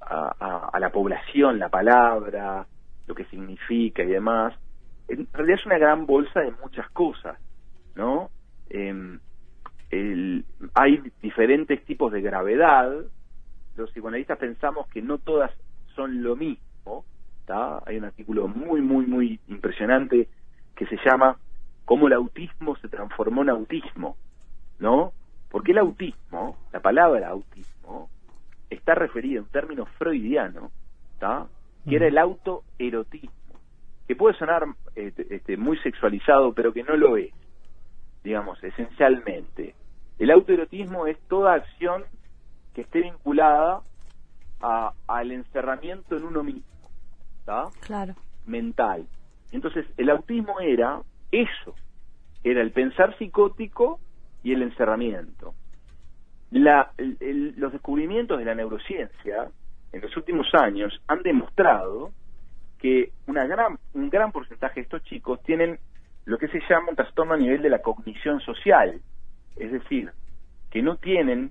a, 0.00 0.78
la 0.78 0.90
población 0.90 1.58
la 1.58 1.68
palabra, 1.68 2.66
lo 3.06 3.14
que 3.14 3.24
significa 3.26 4.02
y 4.02 4.06
demás, 4.06 4.54
en 5.08 5.26
realidad 5.32 5.58
es 5.58 5.66
una 5.66 5.78
gran 5.78 6.06
bolsa 6.06 6.40
de 6.40 6.52
muchas 6.62 6.88
cosas, 6.90 7.38
¿no? 7.94 8.30
Em, 8.68 9.18
hay 10.74 11.02
diferentes 11.20 11.84
tipos 11.84 12.12
de 12.12 12.20
gravedad, 12.20 12.90
los 13.76 13.90
psicoanalistas 13.90 14.38
pensamos 14.38 14.86
que 14.88 15.02
no 15.02 15.18
todas 15.18 15.50
son 15.94 16.22
lo 16.22 16.36
mismo, 16.36 17.04
¿está? 17.40 17.82
Hay 17.86 17.96
un 17.96 18.04
artículo 18.04 18.46
muy, 18.46 18.80
muy, 18.80 19.06
muy 19.06 19.40
impresionante 19.48 20.28
que 20.76 20.86
se 20.86 20.96
llama 21.04 21.36
Cómo 21.84 22.06
el 22.06 22.12
autismo 22.12 22.76
se 22.76 22.88
transformó 22.88 23.42
en 23.42 23.50
autismo, 23.50 24.16
¿no? 24.78 25.12
Porque 25.50 25.72
el 25.72 25.78
autismo, 25.78 26.56
la 26.72 26.80
palabra 26.80 27.28
autismo, 27.28 28.08
está 28.70 28.94
referida 28.94 29.40
a 29.40 29.42
un 29.42 29.48
término 29.48 29.86
freudiano, 29.98 30.70
¿está? 31.14 31.46
que 31.88 31.96
era 31.96 32.06
el 32.06 32.18
autoerotismo, 32.18 33.32
que 34.06 34.14
puede 34.14 34.36
sonar 34.38 34.64
este, 34.94 35.34
este, 35.34 35.56
muy 35.56 35.76
sexualizado, 35.78 36.52
pero 36.52 36.72
que 36.72 36.84
no 36.84 36.96
lo 36.96 37.16
es, 37.16 37.32
digamos, 38.22 38.62
esencialmente. 38.62 39.74
El 40.18 40.30
autoerotismo 40.30 41.06
es 41.06 41.18
toda 41.28 41.54
acción 41.54 42.04
que 42.74 42.82
esté 42.82 43.00
vinculada 43.00 43.80
a, 44.60 44.92
al 45.08 45.32
encerramiento 45.32 46.16
en 46.16 46.24
uno 46.24 46.44
mismo, 46.44 46.90
¿está? 47.40 47.64
Claro. 47.80 48.14
Mental. 48.46 49.06
Entonces, 49.52 49.86
el 49.96 50.10
autismo 50.10 50.60
era 50.60 51.00
eso, 51.32 51.74
era 52.44 52.60
el 52.60 52.70
pensar 52.72 53.16
psicótico 53.18 53.98
y 54.42 54.52
el 54.52 54.62
encerramiento 54.62 55.54
la, 56.50 56.92
los 56.98 57.72
descubrimientos 57.72 58.38
de 58.38 58.44
la 58.44 58.54
neurociencia 58.54 59.48
en 59.92 60.00
los 60.00 60.16
últimos 60.16 60.48
años 60.54 61.00
han 61.06 61.22
demostrado 61.22 62.10
que 62.78 63.12
una 63.26 63.46
gran, 63.46 63.78
un 63.94 64.10
gran 64.10 64.32
porcentaje 64.32 64.76
de 64.76 64.82
estos 64.82 65.02
chicos 65.04 65.42
tienen 65.42 65.78
lo 66.24 66.38
que 66.38 66.48
se 66.48 66.60
llama 66.68 66.90
un 66.90 66.96
trastorno 66.96 67.34
a 67.34 67.36
nivel 67.36 67.62
de 67.62 67.70
la 67.70 67.80
cognición 67.80 68.40
social, 68.40 69.00
es 69.56 69.72
decir, 69.72 70.10
que 70.70 70.82
no 70.82 70.96
tienen, 70.96 71.50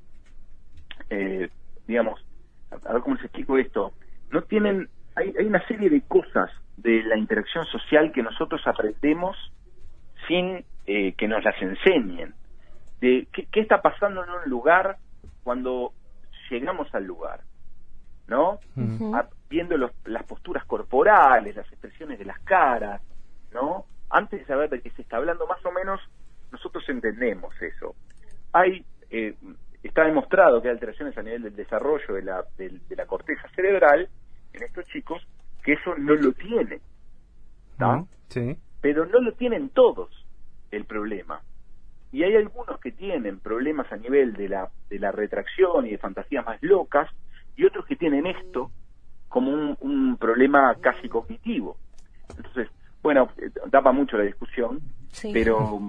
eh, 1.10 1.50
digamos, 1.88 2.24
a 2.72 2.94
ver 2.94 3.02
cómo 3.02 3.16
les 3.16 3.26
explico 3.26 3.58
esto, 3.58 3.94
no 4.32 4.42
tienen, 4.44 4.90
hay, 5.16 5.34
hay 5.38 5.46
una 5.46 5.66
serie 5.68 5.90
de 5.90 6.02
cosas 6.02 6.50
de 6.78 7.04
la 7.04 7.18
interacción 7.18 7.66
social 7.66 8.12
que 8.12 8.24
nosotros 8.24 8.62
aprendemos 8.66 9.36
sin 10.28 10.64
eh, 10.86 11.14
que 11.14 11.28
nos 11.28 11.44
las 11.44 11.62
enseñen. 11.62 12.34
De 13.00 13.28
qué, 13.32 13.48
qué, 13.52 13.62
está 13.62 13.82
pasando 13.82 14.24
en 14.24 14.30
un 14.30 14.50
lugar 14.50 14.98
cuando 15.44 15.94
llegamos 16.50 16.94
al 16.94 17.06
lugar, 17.06 17.42
¿no? 18.28 18.60
viendo 19.50 19.78
los, 19.78 19.92
las 20.06 20.24
posturas 20.26 20.64
corporales, 20.66 21.56
las 21.56 21.68
expresiones 21.72 22.20
de 22.20 22.26
las 22.26 22.40
caras, 22.40 23.02
¿no? 23.52 23.86
Antes 24.10 24.42
de 24.42 24.46
saber 24.46 24.70
de 24.70 24.82
qué 24.82 24.92
se 24.92 25.02
está 25.02 25.18
hablando, 25.18 25.48
más 25.48 25.64
o 25.66 25.72
menos 25.72 26.00
nosotros 26.52 26.88
entendemos 26.88 27.60
eso. 27.62 27.96
Hay 28.54 28.86
eh, 29.10 29.36
está 29.84 30.04
demostrado 30.04 30.62
que 30.62 30.68
hay 30.68 30.74
alteraciones 30.74 31.18
a 31.18 31.24
nivel 31.24 31.44
del 31.44 31.56
desarrollo 31.56 32.14
de 32.14 32.24
la, 32.24 32.44
de, 32.58 32.80
la 32.96 33.06
corteza 33.06 33.48
cerebral 33.56 34.10
en 34.54 34.64
estos 34.64 34.86
chicos 34.88 35.26
que 35.64 35.74
eso 35.74 35.96
no 35.98 36.16
lo 36.16 36.32
tienen. 36.34 36.82
Sí. 38.28 38.58
Pero 38.82 39.06
no 39.06 39.20
lo 39.20 39.34
tienen 39.34 39.70
todos 39.70 40.10
el 40.72 40.86
problema. 40.86 41.42
Y 42.12 42.24
hay 42.24 42.36
algunos 42.36 42.80
que 42.80 42.92
tienen 42.92 43.40
problemas 43.40 43.92
a 43.92 43.98
nivel 43.98 44.34
de 44.34 44.50
la, 44.50 44.70
de 44.90 45.00
la 45.00 45.12
retracción 45.12 45.86
y 45.86 45.92
de 45.92 45.98
fantasías 45.98 46.46
más 46.46 46.62
locas, 46.62 47.10
y 47.56 47.66
otros 47.66 47.86
que 47.86 47.96
tienen 47.96 48.26
esto 48.26 48.72
como 49.28 49.52
un, 49.52 49.78
un 49.82 50.18
problema 50.18 50.76
casi 50.82 51.08
cognitivo. 51.08 51.78
Entonces, 52.36 52.70
bueno, 53.02 53.30
eh, 53.38 53.50
da 53.68 53.82
para 53.82 53.92
mucho 53.94 54.18
la 54.18 54.24
discusión, 54.24 54.82
pero 55.34 55.80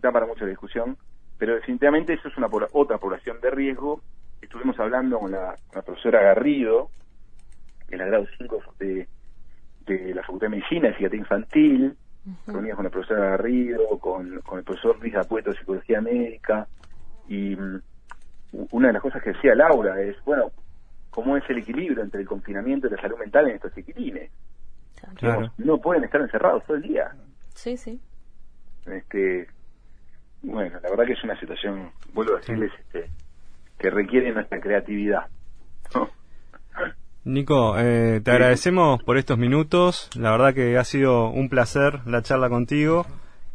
da 0.00 0.12
para 0.12 0.26
mucho 0.26 0.44
la 0.44 0.50
discusión, 0.50 0.96
pero 1.38 1.54
definitivamente 1.54 2.14
eso 2.14 2.28
es 2.28 2.36
una 2.36 2.48
otra 2.72 2.98
población 2.98 3.40
de 3.40 3.50
riesgo. 3.50 4.00
Estuvimos 4.40 4.78
hablando 4.78 5.18
con 5.18 5.32
la, 5.32 5.54
profesora 5.84 6.22
Garrido, 6.22 6.90
en 7.88 7.98
la 7.98 8.06
grado 8.06 8.26
5 8.38 8.62
de, 8.78 9.08
de 9.86 10.14
la 10.14 10.22
Facultad 10.22 10.46
de 10.46 10.56
Medicina, 10.56 10.88
de 10.88 10.94
Psiquiatría 10.94 11.20
Infantil, 11.20 11.96
uh 12.26 12.52
con 12.52 12.84
la 12.84 12.90
profesora 12.90 13.30
Garrido, 13.30 13.98
con, 14.00 14.34
el 14.34 14.64
profesor 14.64 14.98
Luis 15.00 15.14
Apueto 15.14 15.50
de 15.50 15.58
Psicología 15.58 16.00
Médica, 16.00 16.66
y 17.28 17.54
mm, 17.54 17.80
una 18.70 18.88
de 18.88 18.92
las 18.94 19.02
cosas 19.02 19.22
que 19.22 19.32
decía 19.32 19.54
Laura 19.54 20.00
es, 20.00 20.16
bueno, 20.24 20.50
¿cómo 21.10 21.36
es 21.36 21.44
el 21.48 21.58
equilibrio 21.58 22.02
entre 22.02 22.20
el 22.20 22.26
confinamiento 22.26 22.86
y 22.86 22.90
la 22.90 23.00
salud 23.00 23.18
mental 23.18 23.48
en 23.48 23.56
estos 23.56 23.74
chiquitines? 23.74 24.30
no 25.58 25.78
pueden 25.78 26.04
estar 26.04 26.20
encerrados 26.20 26.64
todo 26.64 26.76
el 26.76 26.82
día. 26.82 27.14
Sí, 27.54 27.76
sí. 27.76 28.00
Este, 28.86 29.46
bueno, 30.42 30.78
la 30.82 30.90
verdad 30.90 31.06
que 31.06 31.12
es 31.12 31.24
una 31.24 31.38
situación, 31.38 31.90
vuelvo 32.12 32.34
a 32.34 32.38
decirles, 32.38 32.72
este, 32.80 33.10
que 33.78 33.90
requiere 33.90 34.32
nuestra 34.32 34.60
creatividad. 34.60 35.26
Nico, 37.26 37.74
eh, 37.76 38.20
te 38.22 38.30
agradecemos 38.30 39.02
por 39.02 39.18
estos 39.18 39.36
minutos. 39.36 40.08
La 40.14 40.30
verdad 40.30 40.54
que 40.54 40.78
ha 40.78 40.84
sido 40.84 41.28
un 41.28 41.48
placer 41.48 41.98
la 42.06 42.22
charla 42.22 42.48
contigo. 42.48 43.04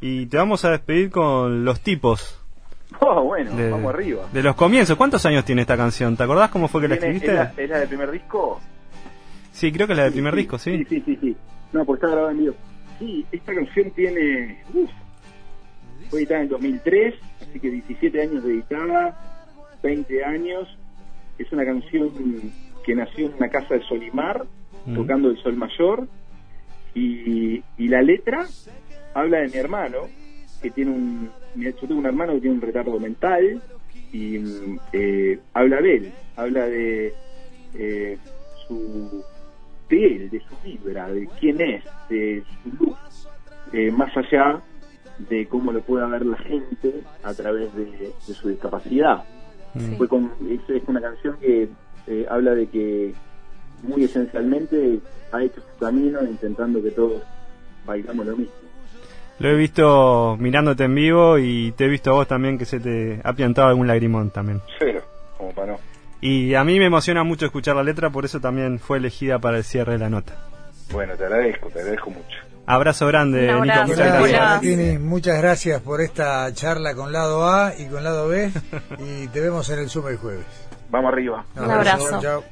Y 0.02 0.26
te 0.26 0.36
vamos 0.36 0.66
a 0.66 0.72
despedir 0.72 1.10
con 1.10 1.64
los 1.66 1.82
tipos. 1.82 2.38
Oh, 3.00 3.24
bueno, 3.24 3.52
vamos 3.72 3.94
arriba. 3.94 4.28
De 4.34 4.44
los 4.44 4.54
comienzos. 4.54 4.98
¿Cuántos 4.98 5.26
años 5.26 5.46
tiene 5.46 5.62
esta 5.62 5.78
canción? 5.78 6.18
¿Te 6.18 6.24
acordás 6.24 6.50
cómo 6.50 6.68
fue 6.68 6.82
que 6.82 6.90
la 6.90 6.96
escribiste? 6.96 7.32
¿Es 7.56 7.70
la, 7.70 7.80
del 7.80 7.88
primer 7.88 8.12
disco? 8.12 8.60
Sí, 9.54 9.72
creo 9.72 9.88
que 9.88 9.94
es 9.94 9.98
la 9.98 10.04
del 10.04 10.12
primer 10.12 10.36
disco, 10.36 10.58
¿sí? 10.60 10.78
Sí, 10.80 10.86
sí, 10.90 11.04
sí, 11.06 11.18
sí. 11.22 11.38
No, 11.72 11.86
pues 11.86 12.00
está 12.00 12.12
grabada 12.12 12.34
en 12.34 12.40
vivo. 12.40 12.56
Sí, 13.00 13.26
esta 13.32 13.56
canción 13.56 13.92
tiene... 13.92 14.62
Fue 16.10 16.20
editada 16.20 16.42
en 16.42 16.50
2003, 16.50 17.16
así 17.42 17.60
que 17.62 17.70
17 17.72 18.22
años 18.22 18.44
de 18.44 18.54
editada, 18.56 19.18
20 19.82 20.26
años. 20.26 20.78
Es 21.40 21.50
una 21.54 21.64
canción 21.64 22.12
que 22.84 22.96
nació 22.96 23.28
en 23.28 23.34
una 23.36 23.50
casa 23.50 23.76
de 23.76 23.84
Solimar, 23.84 24.46
tocando 24.96 25.30
el 25.30 25.38
Sol 25.38 25.56
Mayor. 25.56 26.08
Y, 26.94 27.64
la 27.78 28.02
letra 28.02 28.46
habla 29.14 29.40
de 29.40 29.50
mi 29.50 29.58
hermano, 29.58 30.08
que 30.62 30.72
tiene 30.72 30.92
un. 30.92 31.30
Yo 31.56 31.74
tengo 31.74 32.00
un 32.00 32.06
hermano 32.06 32.34
que 32.34 32.42
tiene 32.42 32.56
un 32.56 32.62
retardo 32.62 33.00
mental, 33.00 33.62
y 34.14 34.40
eh, 34.94 35.40
habla 35.54 35.82
de 35.82 35.96
él, 35.96 36.12
habla 36.36 36.68
de 36.68 37.14
eh, 37.76 38.18
su. 38.68 39.24
de 39.90 40.06
él, 40.06 40.30
de 40.30 40.40
su 40.40 40.56
vibra, 40.64 41.12
de 41.12 41.28
quién 41.40 41.60
es, 41.62 41.84
de 42.10 42.44
su 42.64 42.86
luz, 42.86 43.28
eh, 43.74 43.92
más 43.92 44.16
allá 44.16 44.62
de 45.30 45.46
cómo 45.48 45.72
lo 45.72 45.82
pueda 45.82 46.08
ver 46.08 46.26
la 46.26 46.38
gente 46.38 47.02
a 47.24 47.34
través 47.34 47.74
de, 47.76 48.12
su 48.20 48.50
discapacidad. 48.50 49.24
Fue 49.98 50.08
con, 50.08 50.32
es, 50.50 50.88
una 50.88 51.00
canción 51.00 51.38
que 51.40 51.70
eh, 52.08 52.26
habla 52.30 52.56
de 52.56 52.68
que 52.68 53.14
muy 53.84 54.04
esencialmente 54.04 55.00
ha 55.32 55.44
hecho 55.44 55.62
su 55.62 55.80
camino 55.80 56.22
intentando 56.24 56.82
que 56.82 56.92
todos 56.92 57.22
bailamos 57.86 58.26
lo 58.26 58.38
mismo. 58.38 58.54
Lo 59.40 59.50
he 59.50 59.56
visto 59.56 60.38
mirándote 60.40 60.84
en 60.84 60.94
vivo 60.94 61.40
y 61.40 61.72
te 61.72 61.86
he 61.86 61.88
visto 61.88 62.12
a 62.12 62.14
vos 62.14 62.28
también 62.28 62.58
que 62.58 62.66
se 62.66 62.80
te 62.80 63.20
ha 63.24 63.34
piantado 63.34 63.70
algún 63.70 63.88
lagrimón 63.88 64.30
también. 64.30 64.62
Cero, 64.78 65.02
como 65.38 65.52
para 65.52 65.74
no. 65.74 65.80
Y 66.22 66.54
a 66.54 66.64
mí 66.64 66.78
me 66.78 66.86
emociona 66.86 67.24
mucho 67.24 67.48
escuchar 67.48 67.76
la 67.76 67.84
letra, 67.84 68.12
por 68.12 68.26
eso 68.26 68.40
también 68.40 68.78
fue 68.78 69.00
elegida 69.00 69.40
para 69.40 69.58
el 69.58 69.64
cierre 69.64 69.94
de 69.94 69.98
la 69.98 70.10
nota. 70.10 70.36
Bueno, 70.92 71.16
te 71.16 71.26
agradezco, 71.26 71.70
te 71.70 71.80
agradezco 71.80 72.12
mucho. 72.12 72.38
Abrazo 72.68 73.08
grande, 73.08 73.52
Nico. 73.52 73.60
Muchas 73.88 73.98
gracias. 73.98 75.00
muchas 75.00 75.38
gracias 75.40 75.82
por 75.82 76.02
esta 76.02 76.54
charla 76.54 76.94
con 76.94 77.12
lado 77.12 77.50
A 77.50 77.74
y 77.76 77.86
con 77.88 78.04
lado 78.04 78.28
B. 78.28 78.52
y 79.00 79.28
te 79.30 79.42
vemos 79.42 79.68
en 79.72 79.80
el 79.80 79.90
Zoom 79.90 80.10
el 80.10 80.18
jueves. 80.18 80.46
Vamos 80.92 81.12
arriba. 81.14 81.46
Un 81.56 81.72
abrazo. 81.72 82.20
Chao. 82.22 82.44